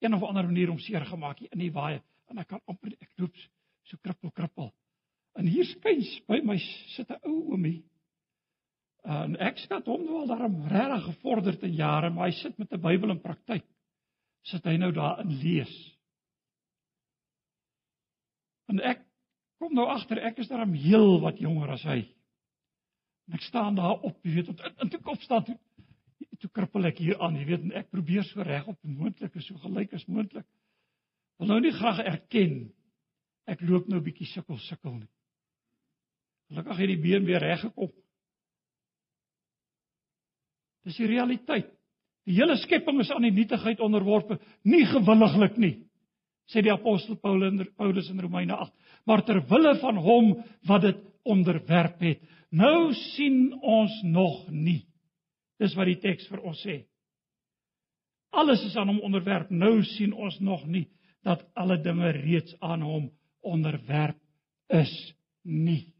Een 0.00 0.14
of 0.14 0.22
ander 0.22 0.44
manier 0.44 0.70
om 0.70 0.78
seer 0.78 1.04
gemaak 1.06 1.38
hier 1.38 1.52
in 1.52 1.58
die 1.58 1.72
waai 1.72 2.02
en 2.28 2.38
ek 2.38 2.48
kan 2.48 2.60
amper 2.68 2.92
ek 3.00 3.10
loop 3.16 3.36
so 3.84 3.96
krippel 4.02 4.30
krippel. 4.30 4.72
En 5.38 5.46
hier 5.46 5.64
skuins 5.64 6.20
by 6.28 6.40
my 6.44 6.58
sit 6.94 7.10
'n 7.10 7.20
ou 7.24 7.52
oomie. 7.52 7.82
En 9.04 9.36
ek 9.36 9.58
skat 9.58 9.86
hom 9.86 10.04
nou 10.04 10.20
al 10.20 10.26
daarom 10.26 10.66
regtig 10.68 11.04
gevorderd 11.04 11.62
in 11.62 11.74
jare, 11.74 12.10
maar 12.10 12.26
hy 12.26 12.32
sit 12.32 12.58
met 12.58 12.72
'n 12.72 12.80
Bybel 12.80 13.10
in 13.10 13.20
praktyk. 13.20 13.64
Sit 14.42 14.64
hy 14.64 14.76
nou 14.76 14.92
daar 14.92 15.20
in 15.20 15.28
lees. 15.28 15.98
En 18.68 18.80
ek 18.80 19.04
kom 19.62 19.74
nou 19.76 19.86
agter 19.90 20.20
ek 20.28 20.40
is 20.42 20.50
daarom 20.50 20.74
heel 20.78 21.18
wat 21.22 21.40
jonger 21.42 21.74
as 21.76 21.84
hy. 21.88 22.00
En 23.28 23.38
ek 23.38 23.46
staan 23.46 23.78
daar 23.78 23.96
op, 24.04 24.18
jy 24.26 24.40
weet, 24.40 24.64
en 24.82 24.90
toe 24.92 25.00
kop 25.04 25.22
staan 25.24 25.46
toe 25.46 25.58
toe 26.42 26.50
krippel 26.52 26.88
ek 26.88 26.98
hier 27.00 27.16
aan, 27.22 27.36
jy 27.38 27.44
weet, 27.48 27.62
en 27.64 27.76
ek 27.78 27.92
probeer 27.94 28.24
so 28.26 28.42
reg 28.44 28.66
op 28.68 28.76
moontlik 28.84 29.36
is 29.38 29.46
so 29.48 29.56
gelyk 29.62 29.94
as 29.96 30.04
moontlik. 30.10 30.44
Wil 31.40 31.50
nou 31.50 31.60
nie 31.62 31.72
graag 31.72 32.02
erken 32.04 32.56
ek 33.48 33.62
loop 33.64 33.88
nou 33.88 34.00
bietjie 34.04 34.26
sukkel 34.28 34.58
sukkel 34.66 34.98
nie. 34.98 35.10
Gelukkig 36.50 36.82
het 36.82 36.90
die 36.90 37.00
been 37.00 37.24
weer 37.28 37.42
reg 37.42 37.62
gekom. 37.64 37.92
Dis 40.84 40.98
die 41.00 41.08
realiteit. 41.08 41.70
Die 42.28 42.36
hele 42.36 42.56
skepping 42.60 43.00
is 43.00 43.12
aan 43.12 43.24
die 43.24 43.34
nietigheid 43.36 43.80
onderworpe, 43.84 44.38
nie 44.68 44.84
gewilliglik 44.88 45.56
nie 45.60 45.74
sê 46.50 46.62
die 46.62 46.72
apostel 46.72 47.16
Paulus 47.16 48.10
in 48.10 48.20
Romeine 48.20 48.56
8, 48.56 48.72
maar 49.06 49.24
ter 49.24 49.40
wille 49.48 49.74
van 49.80 50.00
hom 50.00 50.32
wat 50.68 50.84
dit 50.84 51.00
onderwerp 51.24 52.00
het. 52.04 52.20
Nou 52.54 52.92
sien 53.14 53.52
ons 53.62 53.94
nog 54.02 54.44
nie. 54.50 54.84
Dis 55.58 55.74
wat 55.78 55.88
die 55.88 56.00
teks 56.02 56.28
vir 56.30 56.42
ons 56.44 56.60
sê. 56.62 56.82
Alles 58.34 58.64
is 58.66 58.76
aan 58.76 58.90
hom 58.90 59.00
onderwerp. 59.06 59.50
Nou 59.50 59.82
sien 59.94 60.12
ons 60.12 60.36
nog 60.40 60.66
nie 60.66 60.88
dat 61.24 61.44
alle 61.56 61.78
dinge 61.80 62.10
reeds 62.18 62.54
aan 62.60 62.82
hom 62.84 63.08
onderwerp 63.44 64.18
is 64.68 64.92
nie. 65.42 65.94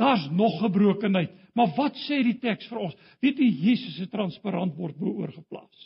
Daar's 0.00 0.24
nog 0.30 0.56
gebrokenheid, 0.58 1.30
maar 1.54 1.74
wat 1.76 1.98
sê 2.08 2.22
die 2.26 2.38
teks 2.42 2.66
vir 2.70 2.80
ons? 2.88 2.94
Weet 3.22 3.38
jy 3.38 3.50
Jesus 3.68 3.98
se 4.00 4.08
transparant 4.10 4.74
word 4.78 4.96
bo 4.98 5.12
oorgeplaas. 5.22 5.82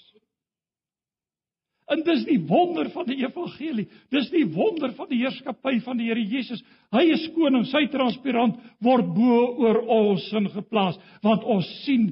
En 1.86 2.02
dis 2.02 2.24
die 2.26 2.40
wonder 2.48 2.88
van 2.90 3.06
die 3.06 3.20
evangelie. 3.22 3.86
Dis 4.10 4.26
die 4.32 4.46
wonder 4.50 4.90
van 4.96 5.06
die 5.10 5.20
heerskappy 5.20 5.76
van 5.84 6.00
die 6.00 6.08
Here 6.08 6.22
Jesus. 6.22 6.62
Hy 6.94 7.04
is 7.14 7.28
koning, 7.36 7.66
sy 7.70 7.84
transparant 7.92 8.58
word 8.82 9.12
bo 9.14 9.38
oor 9.62 9.78
ons 9.84 10.26
sin 10.32 10.48
geplaas, 10.50 10.98
want 11.22 11.46
ons 11.46 11.68
sien 11.84 12.08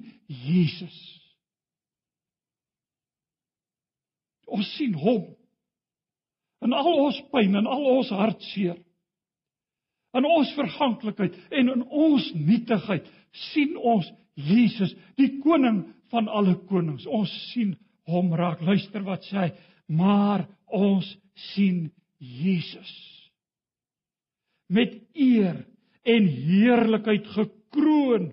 Jesus. 0.47 0.95
Ons 4.47 4.71
sien 4.77 4.95
hom. 4.95 5.27
In 6.65 6.75
al 6.77 6.93
ons 6.95 7.19
pyn 7.33 7.59
en 7.59 7.67
al 7.67 7.89
ons 7.97 8.13
hartseer. 8.15 8.79
In 10.15 10.27
ons 10.31 10.53
verganklikheid 10.55 11.35
en 11.51 11.73
in 11.73 11.83
ons 11.91 12.29
nietigheid 12.39 13.09
sien 13.51 13.75
ons 13.75 14.07
Jesus, 14.39 14.95
die 15.19 15.41
koning 15.43 15.83
van 16.15 16.31
alle 16.31 16.55
konings. 16.71 17.07
Ons 17.07 17.33
sien 17.51 17.75
hom 18.11 18.33
raak. 18.37 18.63
Luister 18.63 19.05
wat 19.07 19.25
sê 19.29 19.37
hy, 19.39 19.51
maar 19.89 20.47
ons 20.67 21.07
sien 21.53 21.91
Jesus 22.19 22.95
met 24.75 24.95
eer 25.13 25.61
en 26.09 26.27
heerlikheid 26.29 27.27
gekroon 27.35 28.31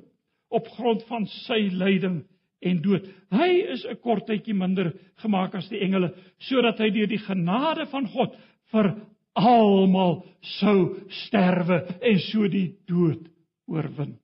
op 0.51 0.67
grond 0.75 1.03
van 1.09 1.27
sy 1.45 1.67
lyding 1.75 2.21
en 2.61 2.81
dood. 2.83 3.07
Hy 3.31 3.49
is 3.73 3.85
'n 3.85 3.99
kort 4.03 4.27
tydjie 4.27 4.53
minder 4.53 4.93
gemaak 5.23 5.55
as 5.55 5.69
die 5.69 5.81
engele 5.81 6.13
sodat 6.39 6.79
hy 6.79 6.89
deur 6.89 7.07
die 7.07 7.25
genade 7.25 7.85
van 7.91 8.07
God 8.07 8.35
vir 8.71 8.95
almal 9.35 10.25
sou 10.59 11.07
sterwe 11.25 11.85
en 12.01 12.19
so 12.19 12.47
die 12.47 12.75
dood 12.87 13.29
oorwin. 13.67 14.17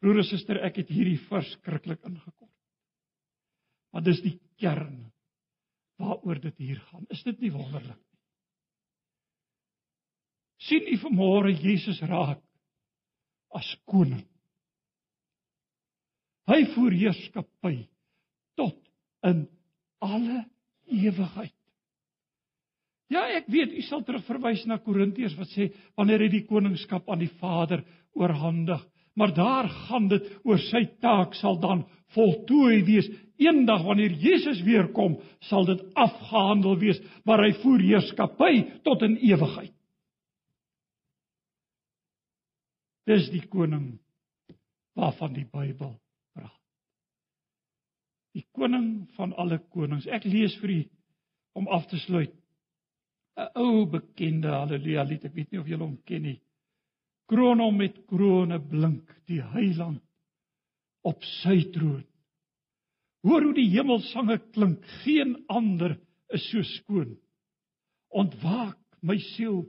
Broer 0.00 0.18
en 0.22 0.24
suster, 0.24 0.60
ek 0.62 0.76
het 0.76 0.88
hierdie 0.88 1.18
verskriklik 1.28 2.04
ingekort. 2.06 2.47
Want 3.98 4.06
dis 4.06 4.20
die 4.22 4.36
kern 4.62 5.08
waaroor 5.98 6.38
dit 6.38 6.54
hier 6.62 6.78
gaan. 6.92 7.08
Is 7.10 7.24
dit 7.26 7.40
nie 7.42 7.50
wonderlik 7.50 7.98
nie? 7.98 8.08
sien 10.68 10.86
u 10.90 10.96
vanmôre 11.02 11.52
Jesus 11.54 12.00
raak 12.06 12.40
as 13.56 13.68
koning. 13.88 14.26
Hy 16.48 16.58
voer 16.74 16.96
heerskappy 16.96 17.76
tot 18.58 18.78
in 19.26 19.44
alle 20.04 20.42
ewigheid. 20.88 21.54
Ja, 23.08 23.24
ek 23.32 23.48
weet 23.52 23.72
u 23.72 23.82
sal 23.86 24.04
terugverwys 24.04 24.66
na 24.68 24.76
Korintiërs 24.84 25.36
wat 25.38 25.50
sê 25.54 25.70
wanneer 25.96 26.26
hy 26.26 26.30
die 26.34 26.46
koningskap 26.48 27.08
aan 27.08 27.22
die 27.22 27.32
Vader 27.40 27.84
oorhandig, 28.18 28.82
maar 29.18 29.34
daar 29.34 29.68
gaan 29.68 30.08
dit 30.08 30.26
oor 30.46 30.60
sy 30.70 30.84
taak 31.02 31.34
sal 31.34 31.58
dan 31.60 31.82
voltooi 32.14 32.84
wees. 32.86 33.08
Eendag 33.38 33.82
wanneer 33.86 34.14
Jesus 34.18 34.62
weer 34.66 34.88
kom, 34.94 35.18
sal 35.50 35.66
dit 35.66 35.82
afgehandel 35.94 36.78
wees, 36.78 37.00
maar 37.26 37.42
hy 37.42 37.52
voer 37.62 37.82
heerskappy 37.82 38.54
tot 38.86 39.02
in 39.06 39.18
ewigheid. 39.18 39.74
Dis 43.08 43.30
die 43.32 43.44
koning 43.48 43.96
waarvan 44.98 45.34
die 45.34 45.46
Bybel 45.46 45.94
praat. 46.36 46.58
Die 48.36 48.44
koning 48.54 49.08
van 49.16 49.32
alle 49.38 49.58
konings. 49.72 50.06
Ek 50.06 50.26
lees 50.28 50.54
vir 50.62 50.74
u 50.74 50.82
om 51.58 51.70
af 51.74 51.86
te 51.90 51.98
sluit 51.98 52.34
'n 53.38 53.50
ou 53.54 53.86
bekende 53.86 54.50
haleluja 54.50 55.02
lied. 55.02 55.24
Ek 55.24 55.34
weet 55.34 55.50
nie 55.50 55.60
of 55.60 55.66
julle 55.66 55.84
hom 55.84 55.98
ken 56.04 56.22
nie. 56.22 56.40
Kroon 57.28 57.60
hom 57.60 57.76
met 57.80 57.96
krone 58.08 58.58
blink 58.70 59.08
die 59.28 59.40
heiland 59.54 60.02
op 61.06 61.24
sy 61.42 61.60
troon. 61.74 62.04
Hoor 63.26 63.48
hoe 63.48 63.56
die 63.56 63.68
hemelsange 63.72 64.38
klink, 64.54 64.84
geen 65.02 65.34
ander 65.52 65.96
is 66.32 66.44
so 66.50 66.62
skoon. 66.64 67.16
Ontwaak 68.14 68.78
my 69.04 69.18
siel, 69.34 69.66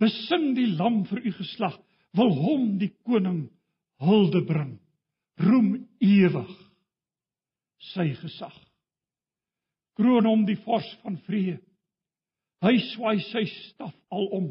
besing 0.00 0.52
die 0.56 0.70
lam 0.78 1.02
vir 1.08 1.22
u 1.26 1.32
geslag 1.36 1.76
wil 2.16 2.32
hom 2.38 2.74
die 2.80 2.92
koning 3.06 3.44
hulde 4.02 4.42
bring 4.46 4.76
roem 5.42 5.70
ewig 6.02 6.52
sy 7.92 8.10
gesag 8.20 8.54
kroon 9.98 10.26
hom 10.28 10.44
die 10.48 10.58
vors 10.64 10.88
van 11.02 11.18
vrede 11.26 11.60
hy 12.64 12.76
swaai 12.92 13.18
sy 13.28 13.44
staf 13.50 13.94
alom 14.14 14.50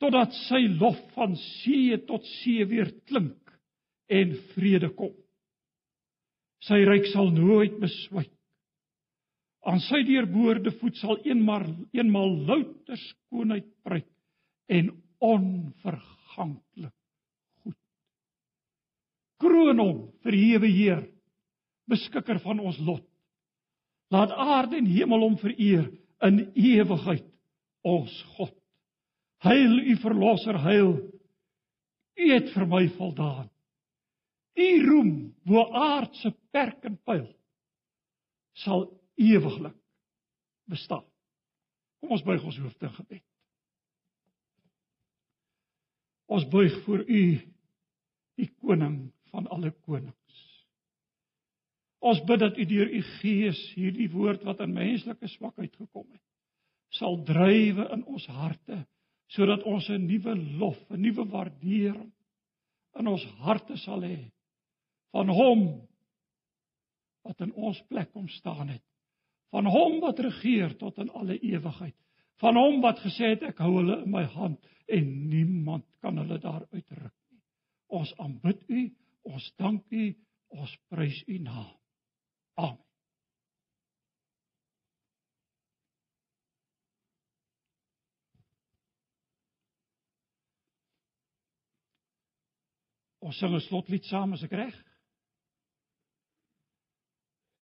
totdat 0.00 0.34
sy 0.46 0.62
lof 0.80 0.98
van 1.16 1.36
see 1.62 1.98
tot 2.08 2.26
see 2.40 2.64
weer 2.68 2.92
klink 3.08 3.54
en 4.10 4.36
vrede 4.54 4.92
kom 4.98 5.14
sy 6.66 6.82
ryk 6.88 7.08
sal 7.12 7.30
nooit 7.34 7.76
beswyk 7.80 8.32
aan 9.68 9.82
sy 9.84 10.00
deurboorde 10.08 10.72
voet 10.80 10.96
sal 11.00 11.20
eenmaal 11.24 11.68
eenmaal 11.96 12.32
louter 12.48 13.00
skoonheid 13.00 13.68
pryk 13.84 14.08
en 14.70 14.90
onverganklik 15.20 16.94
goed. 17.62 17.76
Kroon 19.40 19.82
hom 19.82 19.98
verhewe 20.24 20.70
Heer, 20.70 21.02
beskikker 21.90 22.40
van 22.44 22.62
ons 22.62 22.78
lot. 22.84 23.04
Laat 24.10 24.32
aarde 24.32 24.78
en 24.80 24.88
hemel 24.90 25.26
hom 25.26 25.36
vereer 25.40 25.90
in 26.26 26.40
ewigheid 26.54 27.26
ons 27.86 28.14
God. 28.36 28.54
Heil 29.40 29.78
u 29.78 29.96
verlosser, 30.02 30.58
heil. 30.60 30.92
U 32.20 32.30
het 32.32 32.50
vir 32.52 32.66
my 32.68 32.84
voldaan. 32.98 33.48
U 34.60 34.70
roem 34.84 35.12
bo 35.48 35.64
aardse 35.72 36.32
perk 36.52 36.84
en 36.84 36.98
pyl 37.08 37.28
sal 38.60 38.88
ewiglik 39.16 39.76
bestaan. 40.68 41.06
Kom 42.00 42.12
ons 42.16 42.24
buig 42.24 42.44
ons 42.44 42.58
hoofde 42.60 42.88
in 42.88 42.96
gebed. 42.96 43.24
Ons 46.30 46.46
buig 46.50 46.76
voor 46.84 47.02
U, 47.02 47.22
die 48.38 48.48
koning 48.62 48.98
van 49.32 49.48
alle 49.50 49.72
konings. 49.86 50.44
Ons 52.00 52.22
bid 52.28 52.40
dat 52.40 52.58
U 52.58 52.66
deur 52.68 52.88
U 52.88 53.00
Gees 53.18 53.60
hierdie 53.74 54.08
woord 54.12 54.44
wat 54.48 54.62
in 54.64 54.76
menslike 54.76 55.28
swakheid 55.28 55.74
gekom 55.74 56.06
het, 56.06 56.22
sal 56.96 57.18
drywe 57.26 57.88
in 57.96 58.04
ons 58.08 58.26
harte 58.30 58.84
sodat 59.30 59.62
ons 59.62 59.88
'n 59.88 60.06
nuwe 60.06 60.34
lof, 60.58 60.78
'n 60.90 61.00
nuwe 61.00 61.24
waardering 61.30 62.12
in 62.98 63.06
ons 63.06 63.24
harte 63.46 63.76
sal 63.76 64.02
hê 64.02 64.30
van 65.12 65.28
hom 65.28 65.62
wat 67.22 67.40
in 67.40 67.52
ons 67.52 67.82
plek 67.88 68.12
kom 68.12 68.28
staan 68.28 68.68
het 68.68 68.82
van 69.50 69.66
hom 69.66 70.00
wat 70.00 70.18
regeer 70.18 70.76
tot 70.78 70.98
in 70.98 71.10
alle 71.10 71.38
ewigheid 71.38 71.96
van 72.40 72.56
hom 72.56 72.80
wat 72.80 73.00
gesê 73.04 73.34
het 73.34 73.42
ek 73.52 73.58
hou 73.64 73.76
hulle 73.78 74.02
in 74.04 74.10
my 74.10 74.24
hand 74.24 74.58
en 74.90 75.10
niemand 75.28 75.86
kan 76.00 76.18
hulle 76.18 76.38
daar 76.42 76.66
uitruk 76.72 77.14
nie. 77.30 77.42
Ons 78.00 78.12
aanbid 78.18 78.62
U, 78.68 78.84
ons 79.30 79.50
dank 79.60 79.84
U, 79.92 80.06
ons 80.56 80.76
prys 80.90 81.22
U 81.28 81.38
naam. 81.44 81.74
Amen. 82.56 82.89
Ons 93.20 93.36
sing 93.36 93.52
'n 93.52 93.60
slotlied 93.60 94.04
saam 94.08 94.32
as 94.32 94.44
ek 94.44 94.52
reg? 94.52 94.74